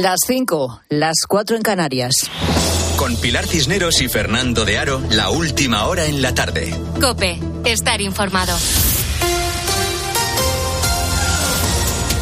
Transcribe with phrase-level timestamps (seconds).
[0.00, 2.30] Las 5, las 4 en Canarias.
[2.96, 6.72] Con Pilar Cisneros y Fernando de Aro, la última hora en la tarde.
[7.00, 8.56] Cope, estar informado.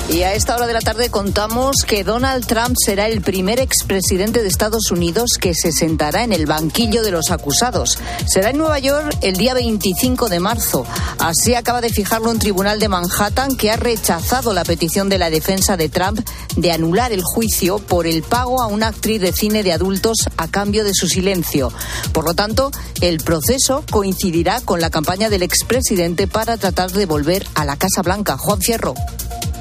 [0.09, 4.41] Y a esta hora de la tarde contamos que Donald Trump será el primer expresidente
[4.41, 7.99] de Estados Unidos que se sentará en el banquillo de los acusados.
[8.25, 10.87] Será en Nueva York el día 25 de marzo.
[11.19, 15.29] Así acaba de fijarlo un tribunal de Manhattan que ha rechazado la petición de la
[15.29, 16.21] defensa de Trump
[16.55, 20.47] de anular el juicio por el pago a una actriz de cine de adultos a
[20.47, 21.73] cambio de su silencio.
[22.13, 22.71] Por lo tanto,
[23.01, 28.03] el proceso coincidirá con la campaña del expresidente para tratar de volver a la Casa
[28.03, 28.39] Blanca.
[28.39, 28.95] Juan Fierro.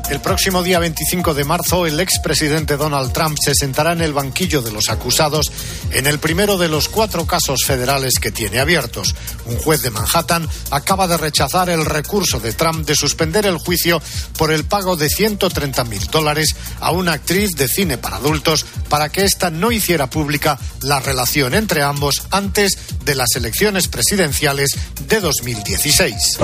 [0.08, 4.62] El próximo día 25 de marzo, el expresidente Donald Trump se sentará en el banquillo
[4.62, 5.52] de los acusados
[5.91, 9.16] en el primero de los cuatro casos federales que tiene abiertos.
[9.48, 14.00] Un juez de Manhattan acaba de rechazar el recurso de Trump de suspender el juicio
[14.38, 19.09] por el pago de 130 mil dólares a una actriz de cine para adultos para
[19.09, 24.70] que ésta no hiciera pública la relación entre ambos antes de las elecciones presidenciales
[25.08, 26.38] de 2016.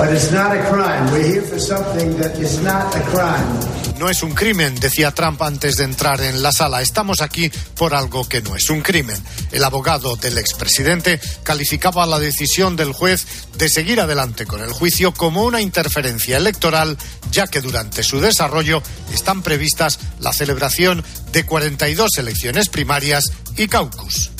[4.02, 6.82] No es un crimen, decía Trump antes de entrar en la sala.
[6.82, 9.16] Estamos aquí por algo que no es un crimen.
[9.52, 13.24] El abogado del expresidente calificaba la decisión del juez
[13.56, 16.98] de seguir adelante con el juicio como una interferencia electoral,
[17.30, 18.82] ya que durante su desarrollo
[19.14, 24.32] están previstas la celebración de 42 elecciones primarias y caucus.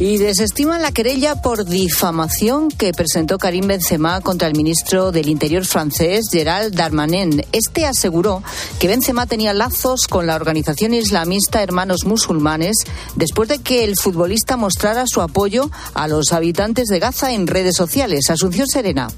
[0.00, 5.66] Y desestiman la querella por difamación que presentó Karim Benzema contra el ministro del Interior
[5.66, 7.44] francés, Gerald Darmanin.
[7.50, 8.44] Este aseguró
[8.78, 12.76] que Benzema tenía lazos con la organización islamista Hermanos Musulmanes
[13.16, 17.74] después de que el futbolista mostrara su apoyo a los habitantes de Gaza en redes
[17.74, 18.30] sociales.
[18.30, 19.08] Asunción Serena.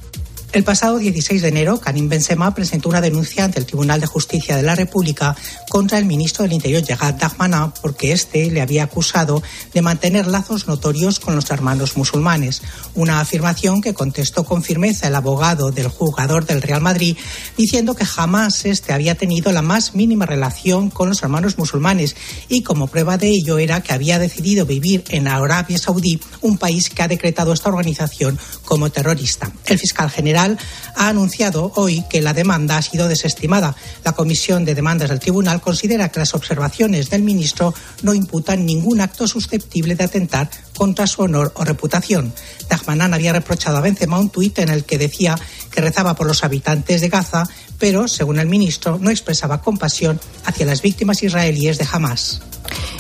[0.53, 4.57] El pasado 16 de enero, Karim Benzema presentó una denuncia ante el Tribunal de Justicia
[4.57, 5.37] de la República
[5.69, 10.67] contra el ministro del Interior, Yagad Dahmana, porque éste le había acusado de mantener lazos
[10.67, 12.63] notorios con los hermanos musulmanes.
[12.97, 17.17] Una afirmación que contestó con firmeza el abogado del jugador del Real Madrid,
[17.57, 22.17] diciendo que jamás éste había tenido la más mínima relación con los hermanos musulmanes
[22.49, 26.91] y como prueba de ello era que había decidido vivir en Arabia Saudí, un país
[26.91, 29.53] que ha decretado esta organización como terrorista.
[29.67, 33.75] El fiscal general ha anunciado hoy que la demanda ha sido desestimada.
[34.05, 39.01] La Comisión de Demandas del Tribunal considera que las observaciones del ministro no imputan ningún
[39.01, 40.51] acto susceptible de atentar
[40.81, 42.33] contra su honor o reputación.
[42.71, 45.39] Dagmanan había reprochado a Benzema un tuit en el que decía
[45.71, 47.47] que rezaba por los habitantes de Gaza,
[47.79, 52.41] pero, según el ministro, no expresaba compasión hacia las víctimas israelíes de Hamas.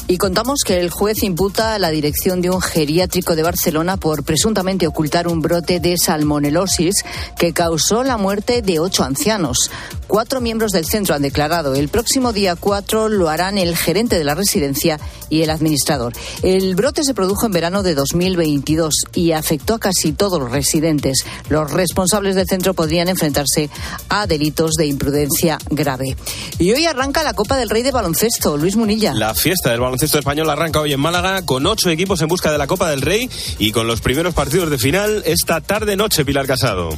[0.08, 4.24] Y contamos que el juez imputa a la dirección de un geriátrico de Barcelona por
[4.24, 7.04] presuntamente ocultar un brote de salmonelosis
[7.38, 9.70] que causó la muerte de ocho ancianos.
[10.08, 11.76] Cuatro miembros del centro han declarado.
[11.76, 14.98] El próximo día 4 lo harán el gerente de la residencia
[15.28, 16.12] y el administrador.
[16.42, 21.24] El brote se produjo en verano de 2022 y afectó a casi todos los residentes.
[21.48, 23.70] Los responsables del centro podrían enfrentarse
[24.08, 26.16] a delitos de imprudencia grave.
[26.58, 28.56] Y hoy arranca la Copa del Rey de Baloncesto.
[28.56, 29.14] Luis Munilla.
[29.14, 32.58] La fiesta del baloncesto español arranca hoy en Málaga con ocho equipos en busca de
[32.58, 36.90] la Copa del Rey y con los primeros partidos de final esta tarde-noche, Pilar Casado.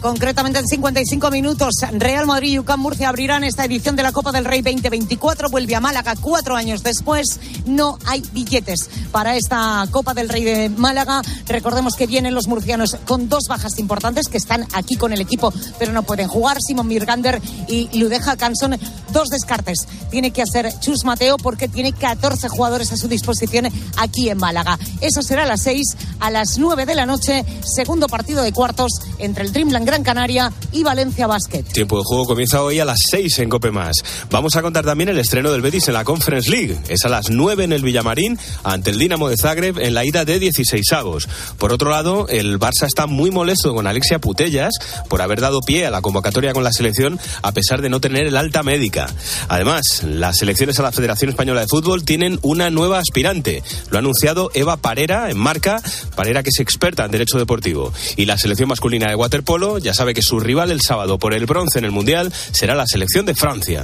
[0.00, 4.30] Concretamente en 55 minutos, Real Madrid y UCAM Murcia abrirán esta edición de la Copa
[4.30, 5.48] del Rey 2024.
[5.48, 7.40] Vuelve a Málaga cuatro años después.
[7.64, 11.22] No hay billetes para esta Copa del Rey de Málaga.
[11.48, 15.52] Recordemos que vienen los murcianos con dos bajas importantes que están aquí con el equipo,
[15.78, 16.58] pero no pueden jugar.
[16.60, 18.78] Simon Mirgander y Ludeja Canson,
[19.12, 19.88] dos descartes.
[20.10, 24.78] Tiene que hacer Chus Mateo porque tiene 14 jugadores a su disposición aquí en Málaga.
[25.00, 28.92] Eso será a las 6, a las 9 de la noche, segundo partido de cuartos
[29.18, 31.62] entre el Dreamland Gran Canaria y Valencia Basket.
[31.62, 33.94] Tiempo de juego comienza hoy a las 6 en Cope Más.
[34.32, 36.76] Vamos a contar también el estreno del Betis en la Conference League.
[36.88, 40.24] Es a las 9 en el Villamarín ante el Dinamo de Zagreb en la ida
[40.24, 41.28] de 16 avos.
[41.58, 44.74] Por otro lado, el Barça está muy molesto con Alexia Putellas
[45.08, 48.26] por haber dado pie a la convocatoria con la selección a pesar de no tener
[48.26, 49.06] el alta médica.
[49.48, 53.62] Además, las elecciones a la Federación Española de Fútbol tienen una nueva aspirante.
[53.90, 55.80] Lo ha anunciado Eva Parera en marca,
[56.16, 57.92] Parera que es experta en derecho deportivo.
[58.16, 61.46] Y la selección masculina de waterpolo ya sabe que su rival el sábado por el
[61.46, 63.82] bronce en el Mundial será la selección de Francia.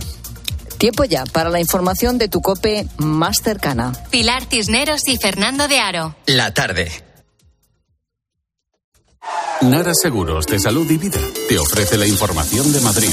[0.79, 3.93] Tiempo ya para la información de tu cope más cercana.
[4.11, 6.17] Pilar Tisneros y Fernando de Aro.
[6.27, 6.91] La tarde.
[9.63, 13.11] Nara Seguros de Salud y Vida te ofrece la información de Madrid.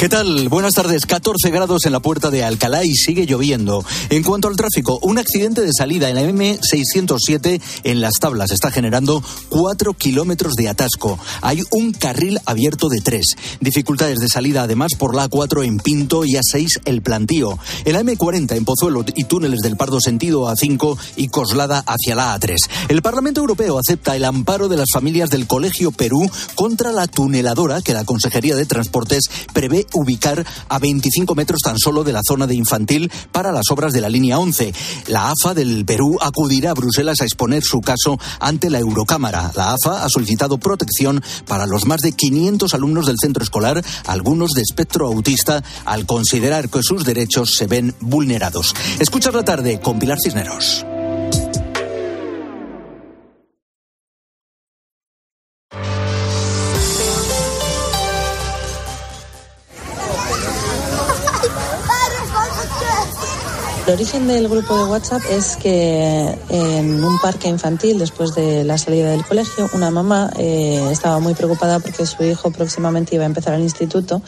[0.00, 0.48] ¿Qué tal?
[0.48, 1.06] Buenas tardes.
[1.06, 3.84] 14 grados en la puerta de Alcalá y sigue lloviendo.
[4.10, 8.70] En cuanto al tráfico, un accidente de salida en la M607 en las tablas está
[8.70, 11.18] generando 4 kilómetros de atasco.
[11.40, 13.24] Hay un carril abierto de 3.
[13.60, 17.58] Dificultades de salida además por la A4 en Pinto y A6 el plantío.
[17.84, 22.38] En la M40 en Pozuelo y túneles del Pardo sentido A5 y Coslada hacia la
[22.38, 22.56] A3.
[22.88, 27.82] El Parlamento Europeo acepta el amparo de las familias del Colegio Perú contra la tuneladora
[27.82, 32.46] que la Consejería de Transportes prevé ubicar a 25 metros tan solo de la zona
[32.46, 34.72] de infantil para las obras de la línea 11.
[35.08, 39.52] La AFA del Perú acudirá a Bruselas a exponer su caso ante la Eurocámara.
[39.54, 44.50] La AFA ha solicitado protección para los más de 500 alumnos del centro escolar, algunos
[44.52, 48.74] de espectro autista, al considerar que sus derechos se ven vulnerados.
[48.98, 50.84] Escuchas la tarde con Pilar Cisneros.
[63.86, 68.78] El origen del grupo de WhatsApp es que en un parque infantil, después de la
[68.78, 73.28] salida del colegio, una mamá eh, estaba muy preocupada porque su hijo próximamente iba a
[73.28, 74.22] empezar el instituto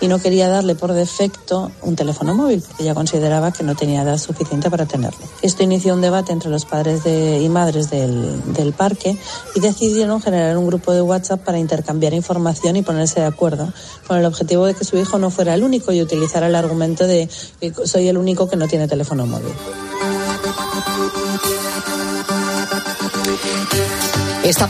[0.00, 4.00] y no quería darle por defecto un teléfono móvil, porque ella consideraba que no tenía
[4.00, 5.20] edad suficiente para tenerlo.
[5.42, 9.18] Esto inició un debate entre los padres y madres del, del parque
[9.54, 13.74] y decidieron generar un grupo de WhatsApp para intercambiar información y ponerse de acuerdo,
[14.08, 17.06] con el objetivo de que su hijo no fuera el único y utilizara el argumento
[17.06, 17.28] de
[17.60, 19.52] que soy el único que no tiene teléfono teléfono móvil.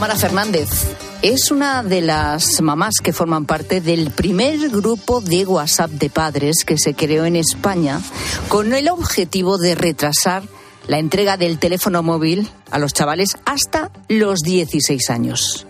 [0.01, 0.69] Mara Fernández
[1.21, 6.65] es una de las mamás que forman parte del primer grupo de WhatsApp de padres
[6.65, 8.01] que se creó en España
[8.49, 10.43] con el objetivo de retrasar
[10.87, 15.67] la entrega del teléfono móvil a los chavales hasta los 16 años.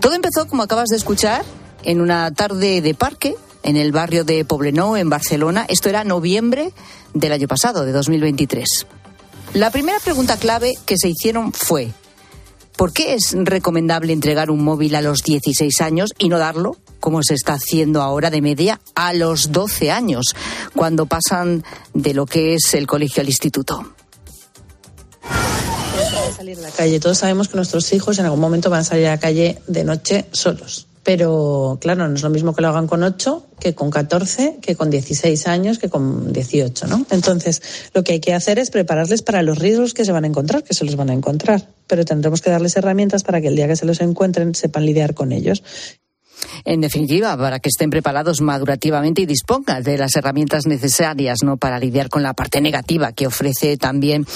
[0.00, 1.44] Todo empezó, como acabas de escuchar,
[1.82, 3.34] en una tarde de parque
[3.64, 5.66] en el barrio de Poblenou, en Barcelona.
[5.68, 6.72] Esto era noviembre
[7.14, 8.86] del año pasado, de 2023.
[9.54, 11.90] La primera pregunta clave que se hicieron fue,
[12.76, 17.22] ¿por qué es recomendable entregar un móvil a los 16 años y no darlo, como
[17.22, 20.34] se está haciendo ahora de media, a los 12 años,
[20.74, 21.64] cuando pasan
[21.94, 23.94] de lo que es el colegio al instituto?
[26.36, 26.98] salir a la calle.
[26.98, 29.84] Todos sabemos que nuestros hijos en algún momento van a salir a la calle de
[29.84, 33.90] noche solos pero claro, no es lo mismo que lo hagan con 8 que con
[33.90, 37.06] 14, que con 16 años, que con 18, ¿no?
[37.10, 37.62] Entonces,
[37.94, 40.64] lo que hay que hacer es prepararles para los riesgos que se van a encontrar,
[40.64, 43.68] que se los van a encontrar, pero tendremos que darles herramientas para que el día
[43.68, 45.62] que se los encuentren sepan lidiar con ellos.
[46.64, 51.56] En definitiva, para que estén preparados madurativamente y dispongan de las herramientas necesarias, ¿no?
[51.56, 54.26] Para lidiar con la parte negativa que ofrece también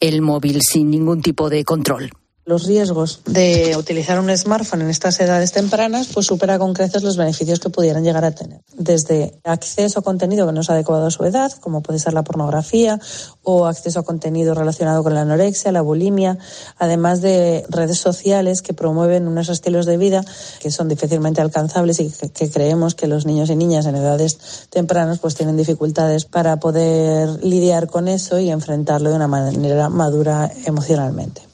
[0.00, 2.10] el móvil sin ningún tipo de control.
[2.44, 7.16] Los riesgos de utilizar un smartphone en estas edades tempranas pues supera con creces los
[7.16, 8.62] beneficios que pudieran llegar a tener.
[8.74, 12.24] Desde acceso a contenido que no es adecuado a su edad, como puede ser la
[12.24, 12.98] pornografía,
[13.44, 16.36] o acceso a contenido relacionado con la anorexia, la bulimia,
[16.78, 20.24] además de redes sociales que promueven unos estilos de vida
[20.58, 25.20] que son difícilmente alcanzables y que, creemos que los niños y niñas en edades tempranas
[25.20, 31.51] pues tienen dificultades para poder lidiar con eso y enfrentarlo de una manera madura emocionalmente.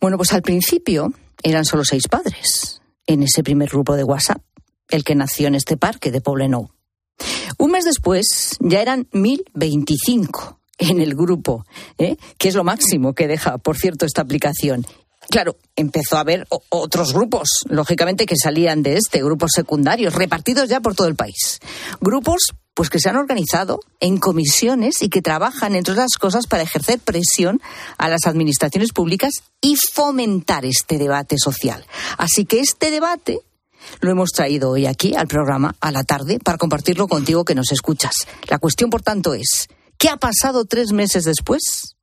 [0.00, 1.12] Bueno, pues al principio
[1.42, 4.42] eran solo seis padres en ese primer grupo de WhatsApp,
[4.88, 6.70] el que nació en este parque de Poblenou.
[7.58, 11.66] Un mes después ya eran 1025 en el grupo,
[11.98, 12.16] ¿eh?
[12.38, 14.86] que es lo máximo que deja, por cierto, esta aplicación.
[15.30, 20.80] Claro, empezó a haber otros grupos, lógicamente, que salían de este, grupos secundarios, repartidos ya
[20.80, 21.58] por todo el país.
[22.00, 26.62] Grupos pues que se han organizado en comisiones y que trabajan, entre otras cosas, para
[26.62, 27.60] ejercer presión
[27.96, 31.84] a las administraciones públicas y fomentar este debate social.
[32.18, 33.40] Así que este debate
[34.00, 37.72] lo hemos traído hoy aquí al programa a la tarde para compartirlo contigo que nos
[37.72, 38.12] escuchas.
[38.46, 39.66] La cuestión, por tanto, es,
[39.98, 41.96] ¿qué ha pasado tres meses después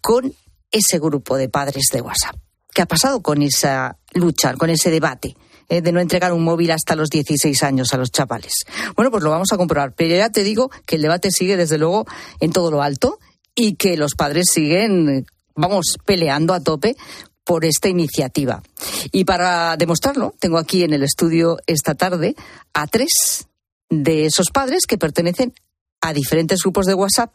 [0.00, 0.32] con
[0.70, 2.36] ese grupo de padres de WhatsApp?
[2.72, 5.34] ¿Qué ha pasado con esa lucha, con ese debate?
[5.68, 8.52] Eh, de no entregar un móvil hasta los 16 años a los chavales.
[8.94, 9.94] Bueno, pues lo vamos a comprobar.
[9.94, 12.06] Pero ya te digo que el debate sigue desde luego
[12.40, 13.18] en todo lo alto
[13.54, 16.96] y que los padres siguen, vamos, peleando a tope
[17.44, 18.62] por esta iniciativa.
[19.10, 22.34] Y para demostrarlo, tengo aquí en el estudio esta tarde
[22.72, 23.46] a tres
[23.88, 25.52] de esos padres que pertenecen
[26.00, 27.32] a diferentes grupos de WhatsApp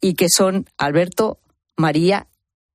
[0.00, 1.38] y que son Alberto,
[1.76, 2.26] María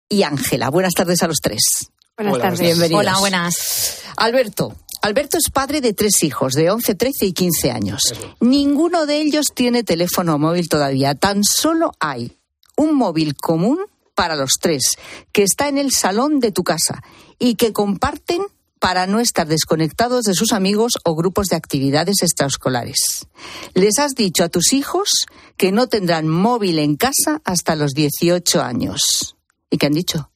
[0.09, 0.69] y Ángela.
[0.69, 1.91] Buenas tardes a los tres.
[2.17, 2.59] Buenas tardes.
[2.59, 2.99] Bienvenidos.
[2.99, 4.02] Hola, buenas.
[4.17, 8.01] Alberto, Alberto es padre de tres hijos, de 11, 13 y 15 años.
[8.39, 11.13] Ninguno de ellos tiene teléfono móvil todavía.
[11.15, 12.37] Tan solo hay
[12.77, 13.79] un móvil común
[14.15, 14.97] para los tres,
[15.31, 17.01] que está en el salón de tu casa
[17.39, 18.43] y que comparten
[18.79, 23.27] para no estar desconectados de sus amigos o grupos de actividades extraescolares.
[23.73, 25.25] Les has dicho a tus hijos
[25.57, 29.35] que no tendrán móvil en casa hasta los 18 años.
[29.69, 30.31] ¿Y qué han dicho?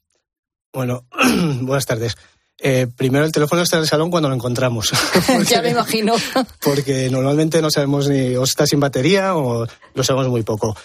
[0.74, 1.06] Bueno,
[1.62, 2.16] buenas tardes.
[2.60, 4.92] Eh, primero, el teléfono está en el salón cuando lo encontramos.
[5.48, 6.16] ya me imagino.
[6.62, 10.76] porque normalmente no sabemos ni o está sin batería o lo sabemos muy poco.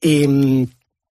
[0.00, 0.24] Y,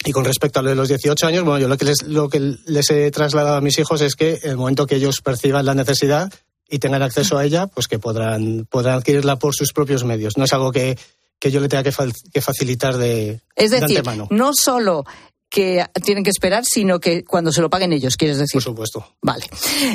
[0.05, 2.29] y con respecto a lo de los 18 años, bueno, yo lo que, les, lo
[2.29, 5.75] que les he trasladado a mis hijos es que el momento que ellos perciban la
[5.75, 6.33] necesidad
[6.69, 10.37] y tengan acceso a ella, pues que podrán, podrán adquirirla por sus propios medios.
[10.37, 10.99] No es algo que,
[11.39, 11.93] que yo le tenga que,
[12.33, 14.29] que facilitar de, es decir, de antemano.
[14.31, 15.05] no solo
[15.51, 18.55] que tienen que esperar, sino que cuando se lo paguen ellos, quieres decir.
[18.55, 19.07] Por supuesto.
[19.23, 19.47] Vale.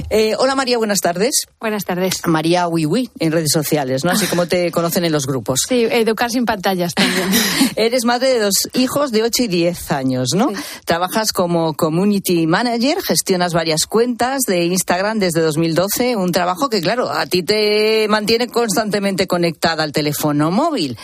[0.09, 1.45] Eh, hola María, buenas tardes.
[1.59, 2.25] Buenas tardes.
[2.25, 4.11] María Wiwi en redes sociales, ¿no?
[4.11, 5.61] Así como te conocen en los grupos.
[5.67, 7.29] Sí, educar sin pantallas también.
[7.75, 10.49] Eres madre de dos hijos de 8 y 10 años, ¿no?
[10.49, 10.55] Sí.
[10.85, 17.11] Trabajas como community manager, gestionas varias cuentas de Instagram desde 2012, un trabajo que, claro,
[17.11, 20.97] a ti te mantiene constantemente conectada al teléfono móvil.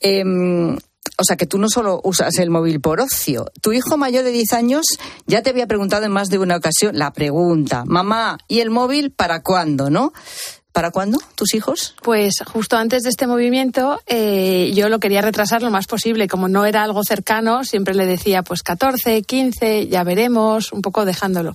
[0.00, 0.22] Eh,
[1.18, 3.46] o sea, que tú no solo usas el móvil por ocio.
[3.62, 4.86] Tu hijo mayor de 10 años
[5.26, 9.10] ya te había preguntado en más de una ocasión la pregunta, mamá, ¿y el móvil
[9.10, 10.12] para cuándo, no?
[10.72, 11.94] ¿Para cuándo, tus hijos?
[12.02, 16.28] Pues justo antes de este movimiento eh, yo lo quería retrasar lo más posible.
[16.28, 21.06] Como no era algo cercano, siempre le decía pues 14, 15, ya veremos, un poco
[21.06, 21.54] dejándolo.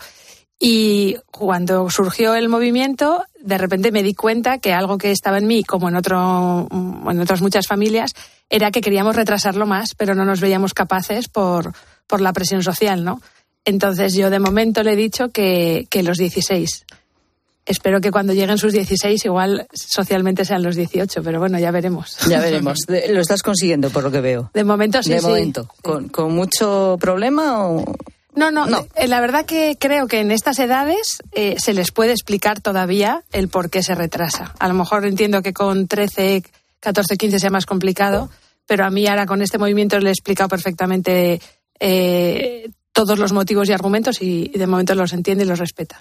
[0.64, 5.48] Y cuando surgió el movimiento, de repente me di cuenta que algo que estaba en
[5.48, 8.12] mí, como en, otro, en otras muchas familias,
[8.48, 11.74] era que queríamos retrasarlo más, pero no nos veíamos capaces por,
[12.06, 13.24] por la presión social, ¿no?
[13.66, 16.86] Entonces yo de momento le he dicho que, que los 16.
[17.66, 22.18] Espero que cuando lleguen sus 16 igual socialmente sean los 18, pero bueno, ya veremos.
[22.30, 22.82] Ya veremos.
[22.88, 24.52] Lo estás consiguiendo por lo que veo.
[24.54, 25.10] De momento sí.
[25.10, 25.26] De sí.
[25.26, 25.68] momento.
[25.82, 27.84] ¿Con, ¿Con, mucho problema o...?
[28.34, 32.12] No, no, no, la verdad que creo que en estas edades eh, se les puede
[32.12, 34.54] explicar todavía el por qué se retrasa.
[34.60, 36.44] A lo mejor entiendo que con 13,
[36.80, 38.30] 14, 15 sea más complicado,
[38.66, 41.42] pero a mí ahora con este movimiento le he explicado perfectamente
[41.80, 45.98] eh, todos los motivos y argumentos y, y de momento los entiende y los respeta.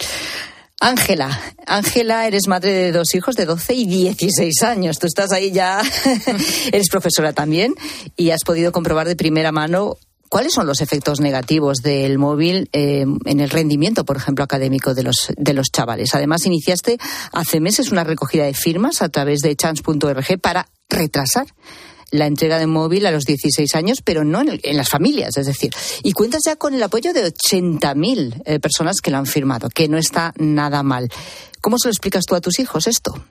[0.79, 4.97] Ángela, Ángela, eres madre de dos hijos de 12 y 16 años.
[4.97, 5.79] Tú estás ahí ya,
[6.71, 7.75] eres profesora también
[8.17, 9.97] y has podido comprobar de primera mano
[10.31, 15.03] ¿Cuáles son los efectos negativos del móvil eh, en el rendimiento, por ejemplo, académico de
[15.03, 16.15] los, de los chavales?
[16.15, 16.97] Además, iniciaste
[17.33, 21.47] hace meses una recogida de firmas a través de chance.org para retrasar
[22.11, 25.35] la entrega de móvil a los 16 años, pero no en, el, en, las familias,
[25.35, 25.73] es decir.
[26.01, 29.89] Y cuentas ya con el apoyo de 80.000 eh, personas que lo han firmado, que
[29.89, 31.09] no está nada mal.
[31.59, 33.21] ¿Cómo se lo explicas tú a tus hijos esto?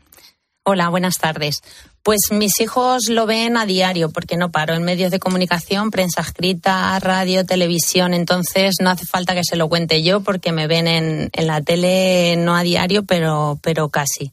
[0.73, 1.62] Hola, buenas tardes.
[2.05, 6.21] Pues mis hijos lo ven a diario porque no paro en medios de comunicación, prensa
[6.21, 8.15] escrita, radio, televisión.
[8.15, 11.61] Entonces no hace falta que se lo cuente yo porque me ven en, en la
[11.61, 14.31] tele no a diario, pero, pero casi.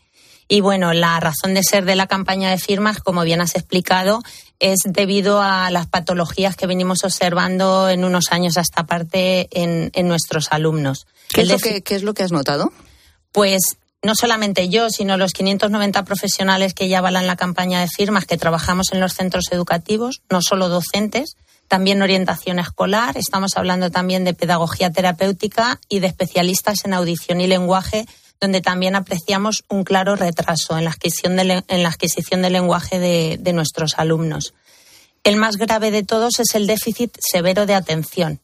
[0.47, 4.21] Y bueno, la razón de ser de la campaña de firmas, como bien has explicado,
[4.59, 9.89] es debido a las patologías que venimos observando en unos años a esta parte en,
[9.95, 11.07] en nuestros alumnos.
[11.29, 12.71] ¿Qué es, lo que, ¿Qué es lo que has notado?
[13.31, 18.25] Pues no solamente yo, sino los 590 profesionales que ya avalan la campaña de firmas
[18.25, 21.35] que trabajamos en los centros educativos, no solo docentes,
[21.67, 27.47] también orientación escolar, estamos hablando también de pedagogía terapéutica y de especialistas en audición y
[27.47, 28.05] lenguaje,
[28.39, 33.53] donde también apreciamos un claro retraso en la adquisición de, en la adquisición lenguaje de
[33.53, 34.53] nuestros alumnos.
[35.23, 38.39] El más grave de todos es el déficit severo de atención,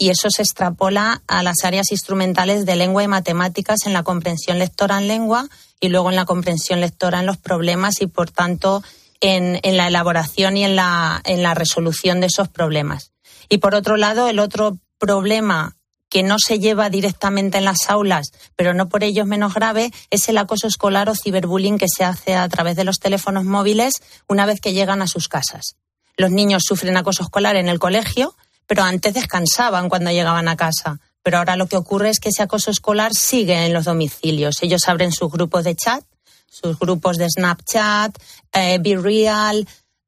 [0.00, 4.58] y eso se extrapola a las áreas instrumentales de lengua y matemáticas en la comprensión
[4.58, 5.46] lectora en lengua
[5.78, 8.82] y luego en la comprensión lectora en los problemas y, por tanto,
[9.20, 13.12] en, la elaboración y en la, en la resolución de esos problemas.
[13.50, 15.76] Y, por otro lado, el otro problema
[16.08, 19.92] que no se lleva directamente en las aulas, pero no por ello es menos grave,
[20.08, 23.92] es el acoso escolar o ciberbullying que se hace a través de los teléfonos móviles
[24.28, 25.76] una vez que llegan a sus casas.
[26.16, 28.34] Los niños sufren acoso escolar en el colegio,
[28.70, 31.00] pero antes descansaban cuando llegaban a casa.
[31.24, 34.62] Pero ahora lo que ocurre es que ese acoso escolar sigue en los domicilios.
[34.62, 36.04] Ellos abren sus grupos de chat,
[36.48, 38.16] sus grupos de Snapchat,
[38.52, 39.66] eh, Be Real,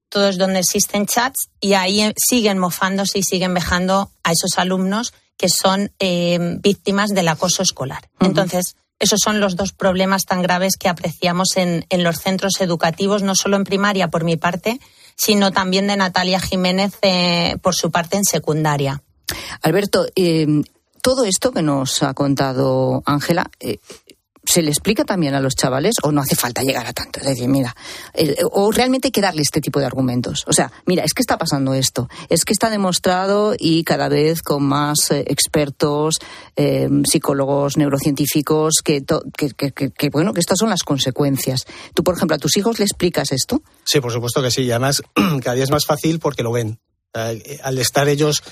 [0.08, 5.48] todos donde existen chats, y ahí siguen mofándose y siguen vejando a esos alumnos que
[5.48, 8.10] son eh, víctimas del acoso escolar.
[8.12, 8.26] Uh -huh.
[8.28, 13.24] Entonces, esos son los dos problemas tan graves que apreciamos en, en los centros educativos,
[13.24, 14.78] no solo en primaria, por mi parte,
[15.24, 19.02] sino también de Natalia Jiménez eh, por su parte en secundaria.
[19.62, 20.62] Alberto, eh,
[21.00, 23.78] todo esto que nos ha contado Ángela, eh,
[24.44, 27.20] ¿Se le explica también a los chavales o no hace falta llegar a tanto?
[27.20, 27.76] Es decir, mira,
[28.50, 30.44] o realmente hay que darle este tipo de argumentos.
[30.48, 34.42] O sea, mira, es que está pasando esto, es que está demostrado y cada vez
[34.42, 36.18] con más eh, expertos,
[36.56, 41.64] eh, psicólogos, neurocientíficos, que, que, bueno, que estas son las consecuencias.
[41.94, 43.62] Tú, por ejemplo, a tus hijos le explicas esto.
[43.84, 44.62] Sí, por supuesto que sí.
[44.62, 45.02] Y además,
[45.42, 46.80] cada día es más fácil porque lo ven.
[47.14, 48.42] Al estar ellos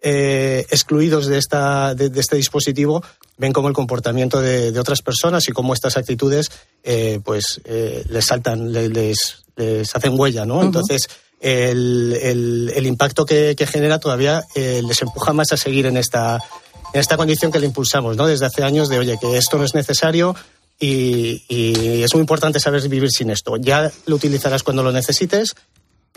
[0.00, 3.02] eh, excluidos de, esta, de, este dispositivo
[3.36, 6.50] ven cómo el comportamiento de, otras personas y cómo estas actitudes
[6.84, 8.90] eh, pues eh, les saltan, les,
[9.56, 10.62] les, hacen huella, ¿no?
[10.62, 11.08] Entonces,
[11.40, 16.38] el, el, impacto que, genera todavía les empuja más a seguir en esta,
[16.92, 18.26] en esta condición que le impulsamos, ¿no?
[18.26, 20.34] Desde hace años de, oye, que esto no es necesario,
[20.80, 23.56] y, y, es muy importante saber vivir sin esto.
[23.56, 25.54] Ya lo utilizarás cuando lo necesites,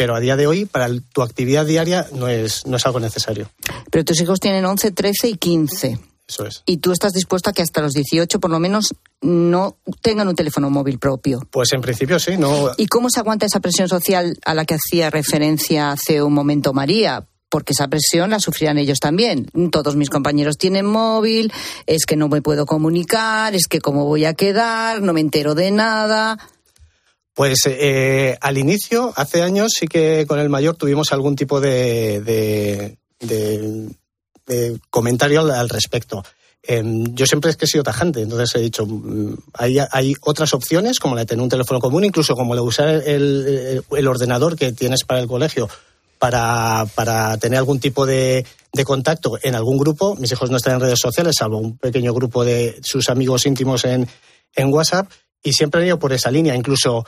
[0.01, 3.51] pero a día de hoy para tu actividad diaria no es, no es algo necesario.
[3.91, 5.99] Pero tus hijos tienen 11, 13 y 15.
[6.27, 6.63] Eso es.
[6.65, 10.33] ¿Y tú estás dispuesta a que hasta los 18 por lo menos no tengan un
[10.33, 11.47] teléfono móvil propio?
[11.51, 12.71] Pues en principio sí, no.
[12.77, 16.73] ¿Y cómo se aguanta esa presión social a la que hacía referencia hace un momento
[16.73, 17.27] María?
[17.47, 19.45] porque esa presión la sufrirán ellos también.
[19.71, 21.51] Todos mis compañeros tienen móvil,
[21.85, 25.53] es que no me puedo comunicar, es que cómo voy a quedar, no me entero
[25.53, 26.39] de nada.
[27.41, 32.95] Pues eh, al inicio, hace años, sí que con el mayor tuvimos algún tipo de,
[34.91, 36.23] comentario al, respecto.
[36.61, 40.53] Em, yo siempre es que he sido tajante, entonces he dicho, mm, hay, hay, otras
[40.53, 44.55] opciones, como la de tener un teléfono común, incluso como la de usar el, ordenador
[44.55, 45.67] que tienes para el colegio
[46.19, 46.85] para,
[47.39, 50.15] tener algún tipo de, de, contacto en algún grupo.
[50.15, 53.83] Mis hijos no están en redes sociales, salvo un pequeño grupo de sus amigos íntimos
[53.85, 54.07] en,
[54.55, 55.09] en WhatsApp,
[55.41, 56.55] y siempre han ido por esa línea.
[56.55, 57.03] Incluso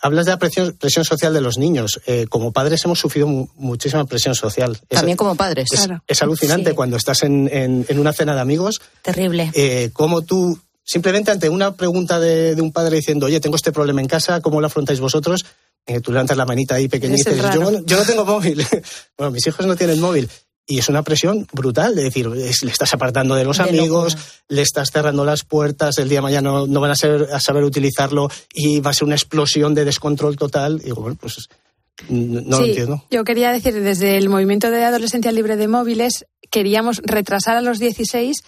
[0.00, 2.00] hablas de la presión, presión, social de los niños.
[2.06, 4.78] Eh, como padres hemos sufrido muchísima presión social.
[4.88, 5.68] También como padres.
[5.72, 8.80] Es, es alucinante cuando estás en, en, una cena de amigos.
[9.02, 9.50] Terrible.
[9.54, 13.72] Eh, como tú, simplemente ante una pregunta de, de, un padre diciendo, oye, tengo este
[13.72, 15.44] problema en casa, ¿cómo lo afrontáis vosotros?
[15.88, 18.66] Eh, tú levantas la manita ahí pequeñita y dices, yo, yo no tengo móvil.
[19.16, 20.28] bueno, mis hijos no tienen móvil.
[20.66, 24.16] Y es una presión brutal, de decir, le estás apartando de los amigos,
[24.48, 27.62] le estás cerrando las puertas, el día de mañana no, van a, ser, a saber
[27.62, 30.82] utilizarlo y va a ser una explosión de descontrol total.
[30.84, 31.48] Y bueno, pues
[32.08, 33.04] no lo entiendo.
[33.10, 37.78] Yo quería decir, desde el movimiento de adolescencia libre de móviles, queríamos retrasar a los
[37.78, 38.42] 16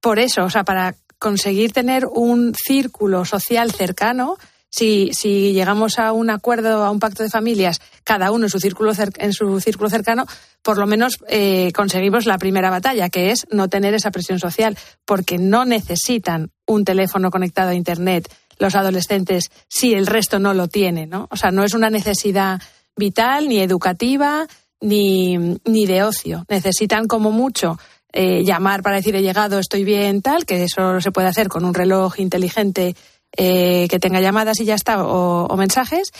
[0.00, 4.38] por eso, o sea, para conseguir tener un círculo social cercano
[4.70, 8.60] si, si llegamos a un acuerdo, a un pacto de familias, cada uno en su
[8.60, 10.26] círculo, en su círculo cercano,
[10.62, 14.78] por lo menos eh, conseguimos la primera batalla, que es no tener esa presión social,
[15.04, 20.68] porque no necesitan un teléfono conectado a Internet los adolescentes si el resto no lo
[20.68, 21.26] tiene, ¿no?
[21.30, 22.60] O sea, no es una necesidad
[22.94, 24.46] vital, ni educativa,
[24.80, 26.44] ni, ni de ocio.
[26.48, 27.78] Necesitan como mucho
[28.12, 31.64] eh, llamar para decir he llegado, estoy bien, tal, que eso se puede hacer con
[31.64, 32.96] un reloj inteligente
[33.36, 36.10] eh, que tenga llamadas y ya está, o, mensajes,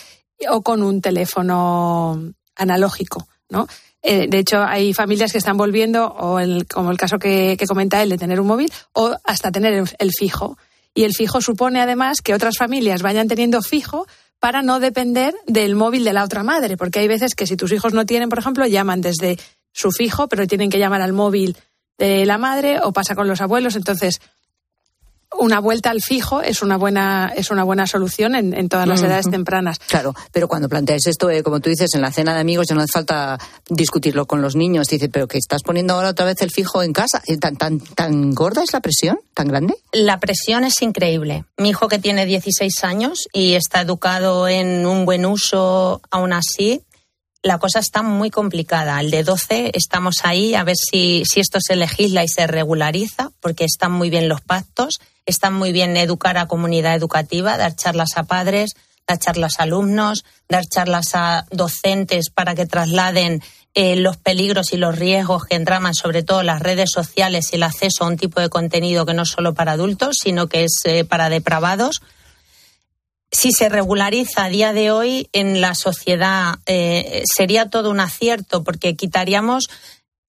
[0.48, 3.66] o con un teléfono analógico, ¿no?
[4.02, 8.02] Eh, de hecho, hay familias que están volviendo, o el, como el caso que, comenta
[8.02, 10.56] él, de tener un móvil, o hasta tener el, fijo.
[10.94, 14.06] Y el fijo supone además que otras familias vayan teniendo fijo
[14.38, 17.72] para no depender del móvil de la otra madre, porque hay veces que si tus
[17.72, 19.38] hijos no tienen, por ejemplo, llaman desde
[19.72, 21.56] su fijo, pero tienen que llamar al móvil
[21.98, 23.76] de la madre o pasa con los abuelos.
[23.76, 24.20] Entonces,
[25.38, 29.30] una vuelta al fijo es una buena, es una buena solución en, todas las edades
[29.30, 29.78] tempranas.
[29.78, 32.74] Claro, pero cuando planteáis esto, eh, como tú dices, en la cena de amigos ya
[32.74, 33.38] no hace falta
[33.68, 34.88] discutirlo con los niños.
[34.88, 37.22] Dice, pero que estás poniendo ahora otra vez el fijo en casa.
[37.26, 39.18] Eh, ¿Tan, tan, tan gorda es la presión?
[39.34, 39.74] ¿Tan grande?
[39.92, 41.44] La presión es increíble.
[41.56, 46.82] Mi hijo que tiene 16 años y está educado en un buen uso, aún así,
[47.42, 49.00] la cosa está muy complicada.
[49.00, 53.30] El de 12 estamos ahí a ver si, si esto se legisla y se regulariza,
[53.40, 58.16] porque están muy bien los pactos Está muy bien educar a comunidad educativa, dar charlas
[58.16, 58.74] a padres,
[59.06, 63.42] dar charlas a alumnos, dar charlas a docentes para que trasladen
[63.74, 67.62] eh, los peligros y los riesgos que entraman sobre todo las redes sociales y el
[67.62, 70.80] acceso a un tipo de contenido que no es solo para adultos, sino que es
[70.84, 72.02] eh, para depravados.
[73.30, 78.64] Si se regulariza a día de hoy en la sociedad, eh, sería todo un acierto
[78.64, 79.68] porque quitaríamos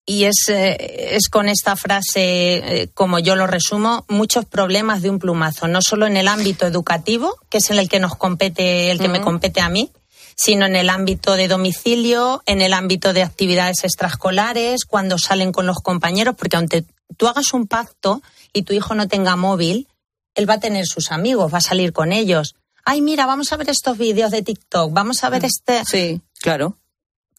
[0.04, 5.10] y es, eh, es con esta frase, eh, como yo lo resumo, muchos problemas de
[5.10, 8.90] un plumazo, no solo en el ámbito educativo, que es en el que nos compete,
[8.90, 9.92] el que me compete a mí,
[10.34, 15.66] sino en el ámbito de domicilio, en el ámbito de actividades extraescolares, cuando salen con
[15.66, 16.84] los compañeros, porque aunque
[17.16, 19.86] tú hagas un pacto y tu hijo no tenga móvil,
[20.34, 22.56] él va a tener sus amigos, va a salir con ellos.
[22.84, 25.82] Ay, mira, vamos a ver estos vídeos de TikTok, vamos a ver este.
[25.84, 26.76] Sí, claro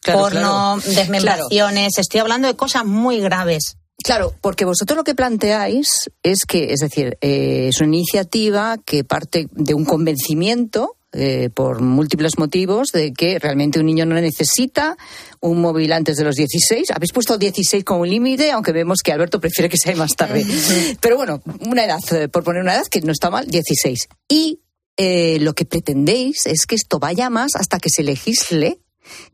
[0.04, 1.98] porno, desmembraciones.
[1.98, 3.76] Estoy hablando de cosas muy graves.
[4.02, 9.04] Claro, porque vosotros lo que planteáis es que, es decir, eh, es una iniciativa que
[9.04, 14.96] parte de un convencimiento eh, por múltiples motivos de que realmente un niño no necesita
[15.38, 16.90] un móvil antes de los 16.
[16.90, 20.44] Habéis puesto 16 como límite, aunque vemos que Alberto prefiere que sea más tarde.
[21.00, 24.08] Pero bueno, una edad, eh, por poner una edad que no está mal, 16.
[24.28, 24.58] Y
[24.96, 28.80] eh, lo que pretendéis es que esto vaya más hasta que se legisle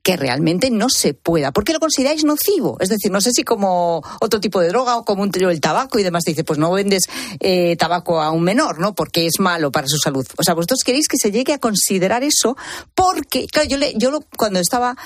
[0.03, 1.53] que realmente no se pueda.
[1.53, 2.77] ¿Por qué lo consideráis nocivo?
[2.81, 5.61] Es decir, no sé si como otro tipo de droga o como un trío el
[5.61, 6.25] tabaco y demás.
[6.25, 7.05] Dice, pues no vendes
[7.41, 8.95] eh, tabaco a un menor, ¿no?
[8.95, 10.27] Porque es malo para su salud.
[10.37, 12.57] O sea, vosotros queréis que se llegue a considerar eso
[12.95, 14.97] porque, claro, yo, le, yo cuando estaba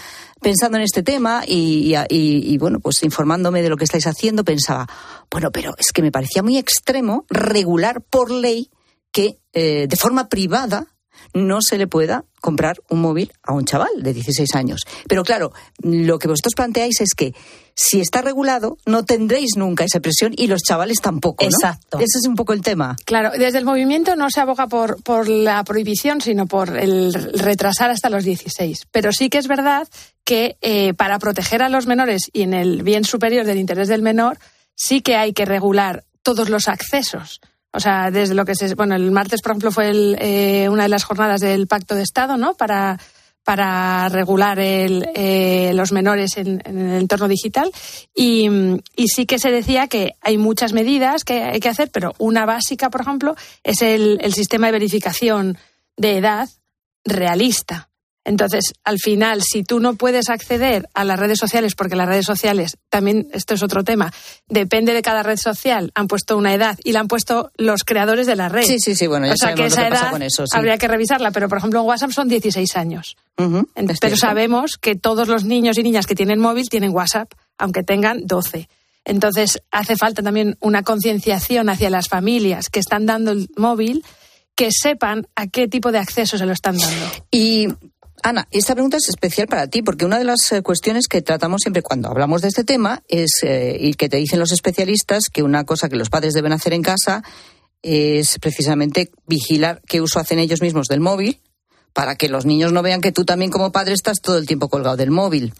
[0.40, 4.86] pensando en este tema y, y, bueno, pues informándome de lo que estáis haciendo, pensaba,
[5.30, 8.70] bueno, pero es que me parecía muy extremo regular por ley
[9.10, 10.93] que eh, de forma privada
[11.34, 14.82] no se le pueda comprar un móvil a un chaval de 16 años.
[15.08, 17.34] Pero claro, lo que vosotros planteáis es que
[17.74, 21.44] si está regulado, no tendréis nunca esa presión y los chavales tampoco.
[21.44, 21.50] ¿no?
[21.50, 21.98] Exacto.
[21.98, 22.96] Ese es un poco el tema.
[23.04, 27.90] Claro, desde el movimiento no se aboga por, por la prohibición, sino por el retrasar
[27.90, 28.86] hasta los 16.
[28.92, 29.88] Pero sí que es verdad
[30.22, 34.02] que eh, para proteger a los menores y en el bien superior del interés del
[34.02, 34.38] menor,
[34.76, 37.40] sí que hay que regular todos los accesos.
[37.74, 38.76] O sea, desde lo que se.
[38.76, 42.36] Bueno, el martes, por ejemplo, fue eh, una de las jornadas del Pacto de Estado,
[42.36, 42.54] ¿no?
[42.54, 43.00] Para,
[43.42, 47.72] para regular el, eh, los menores en, el entorno digital.
[48.14, 48.48] Y,
[48.94, 52.46] y, sí que se decía que hay muchas medidas que hay que hacer, pero una
[52.46, 53.34] básica, por ejemplo,
[53.64, 55.58] es el, el sistema de verificación
[55.96, 56.48] de edad
[57.04, 57.88] realista.
[58.24, 62.24] Entonces, al final, si tú no puedes acceder a las redes sociales, porque las redes
[62.24, 64.12] sociales, también esto es otro tema,
[64.48, 68.26] depende de cada red social, han puesto una edad y la han puesto los creadores
[68.26, 68.64] de la red.
[68.64, 71.32] Sí, sí, sí, bueno, ya o sea que esa edad con eso, habría que revisarla,
[71.32, 73.16] pero por ejemplo en WhatsApp son 16 años.
[74.00, 78.26] pero sabemos que todos los niños y niñas que tienen móvil tienen WhatsApp, aunque tengan
[78.26, 78.68] 12.
[79.04, 84.02] Entonces, hace falta también una concienciación hacia las familias que están dando el móvil
[84.54, 87.06] que sepan a qué tipo de acceso se lo están dando.
[87.30, 87.68] Y
[88.26, 91.60] Ana, esta pregunta es especial para ti porque una de las eh, cuestiones que tratamos
[91.60, 95.42] siempre cuando hablamos de este tema es, eh, y que te dicen los especialistas, que
[95.42, 97.22] una cosa que los padres deben hacer en casa
[97.82, 101.42] es precisamente vigilar qué uso hacen ellos mismos del móvil
[101.92, 104.70] para que los niños no vean que tú también como padre estás todo el tiempo
[104.70, 105.52] colgado del móvil.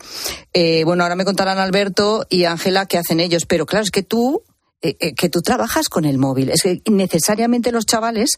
[0.54, 4.02] Eh, bueno, ahora me contarán Alberto y Ángela qué hacen ellos, pero claro, es que
[4.02, 4.42] tú
[4.80, 6.50] que tú trabajas con el móvil.
[6.50, 8.36] Es que necesariamente los chavales,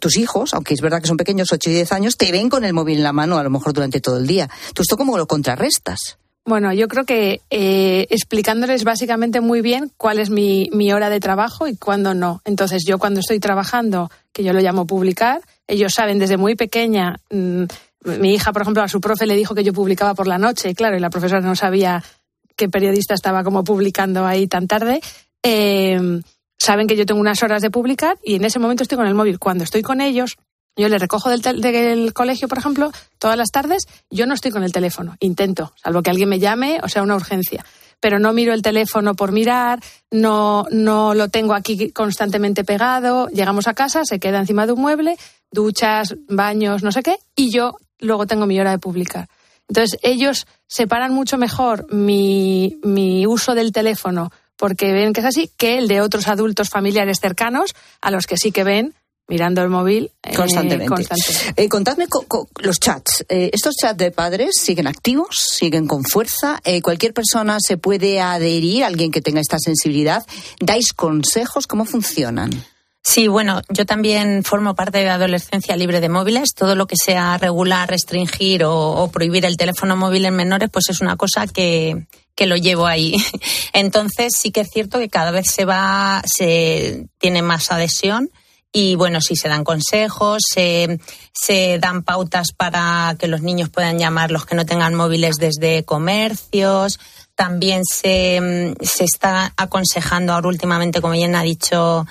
[0.00, 2.64] tus hijos, aunque es verdad que son pequeños, 8 y 10 años, te ven con
[2.64, 4.48] el móvil en la mano a lo mejor durante todo el día.
[4.74, 6.18] ¿Tú esto cómo lo contrarrestas?
[6.48, 11.20] Bueno, yo creo que eh, explicándoles básicamente muy bien cuál es mi, mi hora de
[11.20, 12.40] trabajo y cuándo no.
[12.46, 17.20] Entonces, yo cuando estoy trabajando, que yo lo llamo publicar, ellos saben desde muy pequeña.
[17.28, 17.64] Mm,
[18.18, 20.74] mi hija, por ejemplo, a su profe le dijo que yo publicaba por la noche,
[20.74, 22.02] claro, y la profesora no sabía
[22.56, 25.02] qué periodista estaba como publicando ahí tan tarde.
[25.42, 26.20] Eh,
[26.58, 29.14] saben que yo tengo unas horas de publicar y en ese momento estoy con el
[29.14, 29.38] móvil.
[29.38, 30.36] Cuando estoy con ellos,
[30.76, 34.62] yo les recojo del, del, colegio, por ejemplo, todas las tardes, yo no estoy con
[34.62, 37.64] el teléfono, intento, salvo que alguien me llame o sea una urgencia.
[38.00, 39.80] Pero no miro el teléfono por mirar,
[40.12, 43.26] no, no lo tengo aquí constantemente pegado.
[43.26, 45.16] Llegamos a casa, se queda encima de un mueble,
[45.50, 49.26] duchas, baños, no sé qué, y yo luego tengo mi hora de publicar.
[49.68, 55.50] Entonces, ellos separan mucho mejor mi, mi uso del teléfono porque ven que es así,
[55.56, 58.94] que el de otros adultos familiares cercanos a los que sí que ven
[59.28, 61.06] mirando el móvil eh, constantemente.
[61.56, 62.06] Eh, contadme
[62.60, 63.24] los chats.
[63.28, 65.46] Eh, ¿Estos chats de padres siguen activos?
[65.50, 66.60] ¿Siguen con fuerza?
[66.82, 70.26] ¿Cualquier persona se puede adherir, alguien que tenga esta sensibilidad?
[70.60, 71.66] ¿Dais consejos?
[71.66, 72.50] ¿Cómo funcionan?
[73.04, 76.54] Sí, bueno, yo también formo parte de Adolescencia Libre de Móviles.
[76.54, 81.00] Todo lo que sea regular, restringir o prohibir el teléfono móvil en menores, pues es
[81.00, 82.06] una cosa que,
[82.38, 83.16] que lo llevo ahí.
[83.72, 88.30] Entonces sí que es cierto que cada vez se va, se tiene más adhesión
[88.72, 91.00] y bueno, sí se dan consejos, se,
[91.32, 95.84] se, dan pautas para que los niños puedan llamar los que no tengan móviles desde
[95.84, 97.00] comercios.
[97.34, 102.06] También se, se está aconsejando ahora últimamente, como bien ha dicho,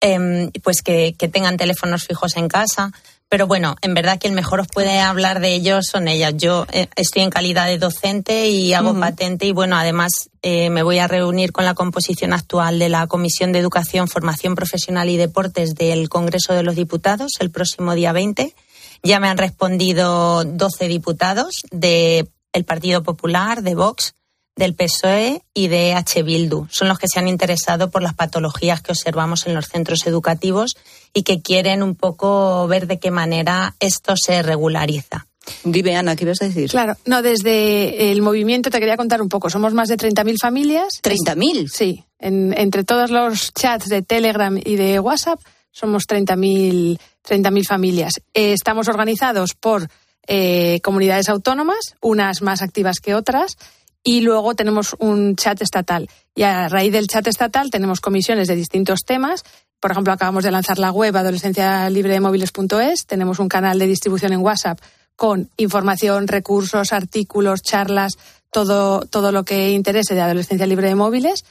[0.00, 2.90] em, pues que, que tengan teléfonos fijos en casa.
[3.30, 6.32] Pero bueno, en verdad que el mejor os puede hablar de ellos son ellas.
[6.36, 10.82] Yo eh, estoy en calidad de docente y hago patente y bueno, además eh, me
[10.82, 15.18] voy a reunir con la composición actual de la Comisión de Educación, Formación Profesional y
[15.18, 18.54] Deportes del Congreso de los Diputados el próximo día 20.
[19.02, 22.28] Ya me han respondido 12 diputados del
[22.64, 24.14] Partido Popular, de Vox,
[24.58, 26.22] del PSOE y de H.
[26.22, 26.66] Bildu.
[26.70, 30.76] Son los que se han interesado por las patologías que observamos en los centros educativos
[31.14, 35.26] y que quieren un poco ver de qué manera esto se regulariza.
[35.64, 36.68] Dime, Ana, ¿qué ibas a decir?
[36.70, 39.48] Claro, no, desde el movimiento te quería contar un poco.
[39.48, 41.00] Somos más de 30.000 familias.
[41.02, 41.68] ¿30.000?
[41.72, 45.40] Sí, en- entre todos los chats de Telegram y de WhatsApp
[45.70, 48.14] somos 30.000 30.000 familias.
[48.34, 49.88] Eh, estamos organizados por
[50.26, 53.56] eh, comunidades autónomas, unas más activas que otras,
[54.04, 56.08] y luego tenemos un chat estatal.
[56.34, 59.44] Y a raíz del chat estatal tenemos comisiones de distintos temas.
[59.80, 63.06] Por ejemplo, acabamos de lanzar la web adolescencialibredemóviles.es.
[63.06, 64.80] Tenemos un canal de distribución en WhatsApp
[65.16, 68.18] con información, recursos, artículos, charlas,
[68.52, 71.44] todo, todo lo que interese de Adolescencia Libre de Móviles.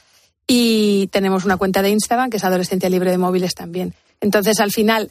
[0.46, 3.94] Y tenemos una cuenta de Instagram que es Adolescencia Libre de Móviles también.
[4.20, 5.10] Entonces, al final,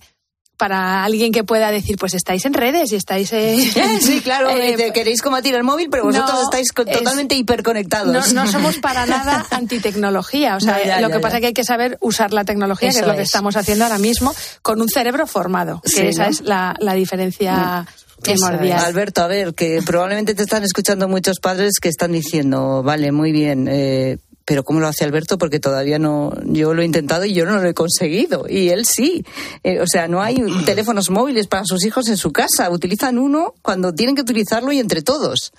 [0.57, 3.31] para alguien que pueda decir, pues estáis en redes y estáis...
[3.33, 3.55] eh,
[4.01, 7.35] Sí, claro, eh, eh, queréis combatir el móvil, pero vosotros no, estáis co- es- totalmente
[7.35, 8.11] hiperconectados.
[8.33, 10.55] no, no somos para nada antitecnología.
[10.55, 11.21] O sea, No, ya, lo ya, que ya.
[11.21, 13.27] pasa es que hay que saber usar la tecnología, que es lo que es.
[13.27, 17.85] estamos haciendo ahora mismo, con un cerebro formado, que Sí, esa es la, la diferencia
[18.21, 18.83] primordial.
[18.83, 23.31] Alberto, a ver, que probablemente te están escuchando muchos padres que están diciendo, vale, muy
[23.31, 25.37] bien, eh, pero ¿cómo lo hace Alberto?
[25.37, 28.45] Porque todavía no, yo lo he intentado y yo no lo he conseguido.
[28.47, 29.25] Y él sí.
[29.61, 32.69] Eh, o sea, no hay teléfonos móviles para sus hijos en su casa.
[32.69, 35.51] Utilizan uno cuando tienen que utilizarlo y entre todos.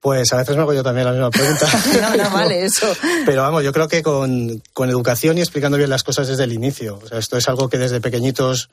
[0.00, 1.66] Pues a veces me hago yo también la misma pregunta.
[2.00, 2.86] No, no, vale, eso.
[3.26, 6.54] Pero vamos, yo creo que con, con educación y explicando bien las cosas desde el
[6.54, 7.00] inicio.
[7.04, 8.70] O sea, esto es algo que desde pequeñitos.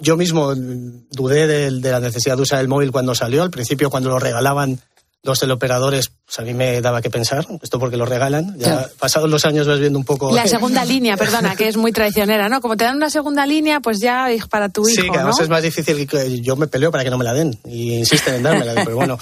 [0.00, 3.44] Yo mismo dudé de, de la necesidad de usar el móvil cuando salió.
[3.44, 4.80] Al principio, cuando lo regalaban
[5.24, 7.46] los teleoperadores, pues a mí me daba que pensar.
[7.62, 8.56] Esto porque lo regalan.
[8.58, 8.88] Ya Claro.
[8.98, 10.30] pasados los años vas viendo un poco.
[10.34, 12.60] La segunda línea, perdona, que es muy traicionera, ¿no?
[12.60, 15.44] Como te dan una segunda línea, pues ya para tu hijo, Sí, que además ¿no?
[15.44, 18.34] es más difícil que yo me peleo para que no me la den y insisten
[18.34, 19.18] en dármela, pero bueno.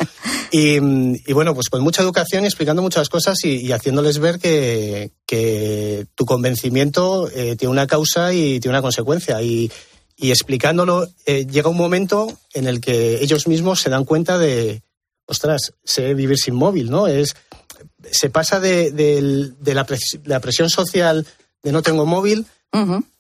[0.51, 4.39] Y, y bueno, pues con mucha educación y explicando muchas cosas y, y haciéndoles ver
[4.39, 9.41] que, que tu convencimiento eh, tiene una causa y tiene una consecuencia.
[9.41, 9.71] Y,
[10.17, 14.83] y explicándolo, eh, llega un momento en el que ellos mismos se dan cuenta de,
[15.33, 17.09] ostras, sé vivir sin móvil, ¿no?
[17.09, 17.35] Es,
[18.11, 18.93] se pasa de,
[19.65, 21.27] la, pres- la presión social
[21.63, 22.47] de no tengo móvil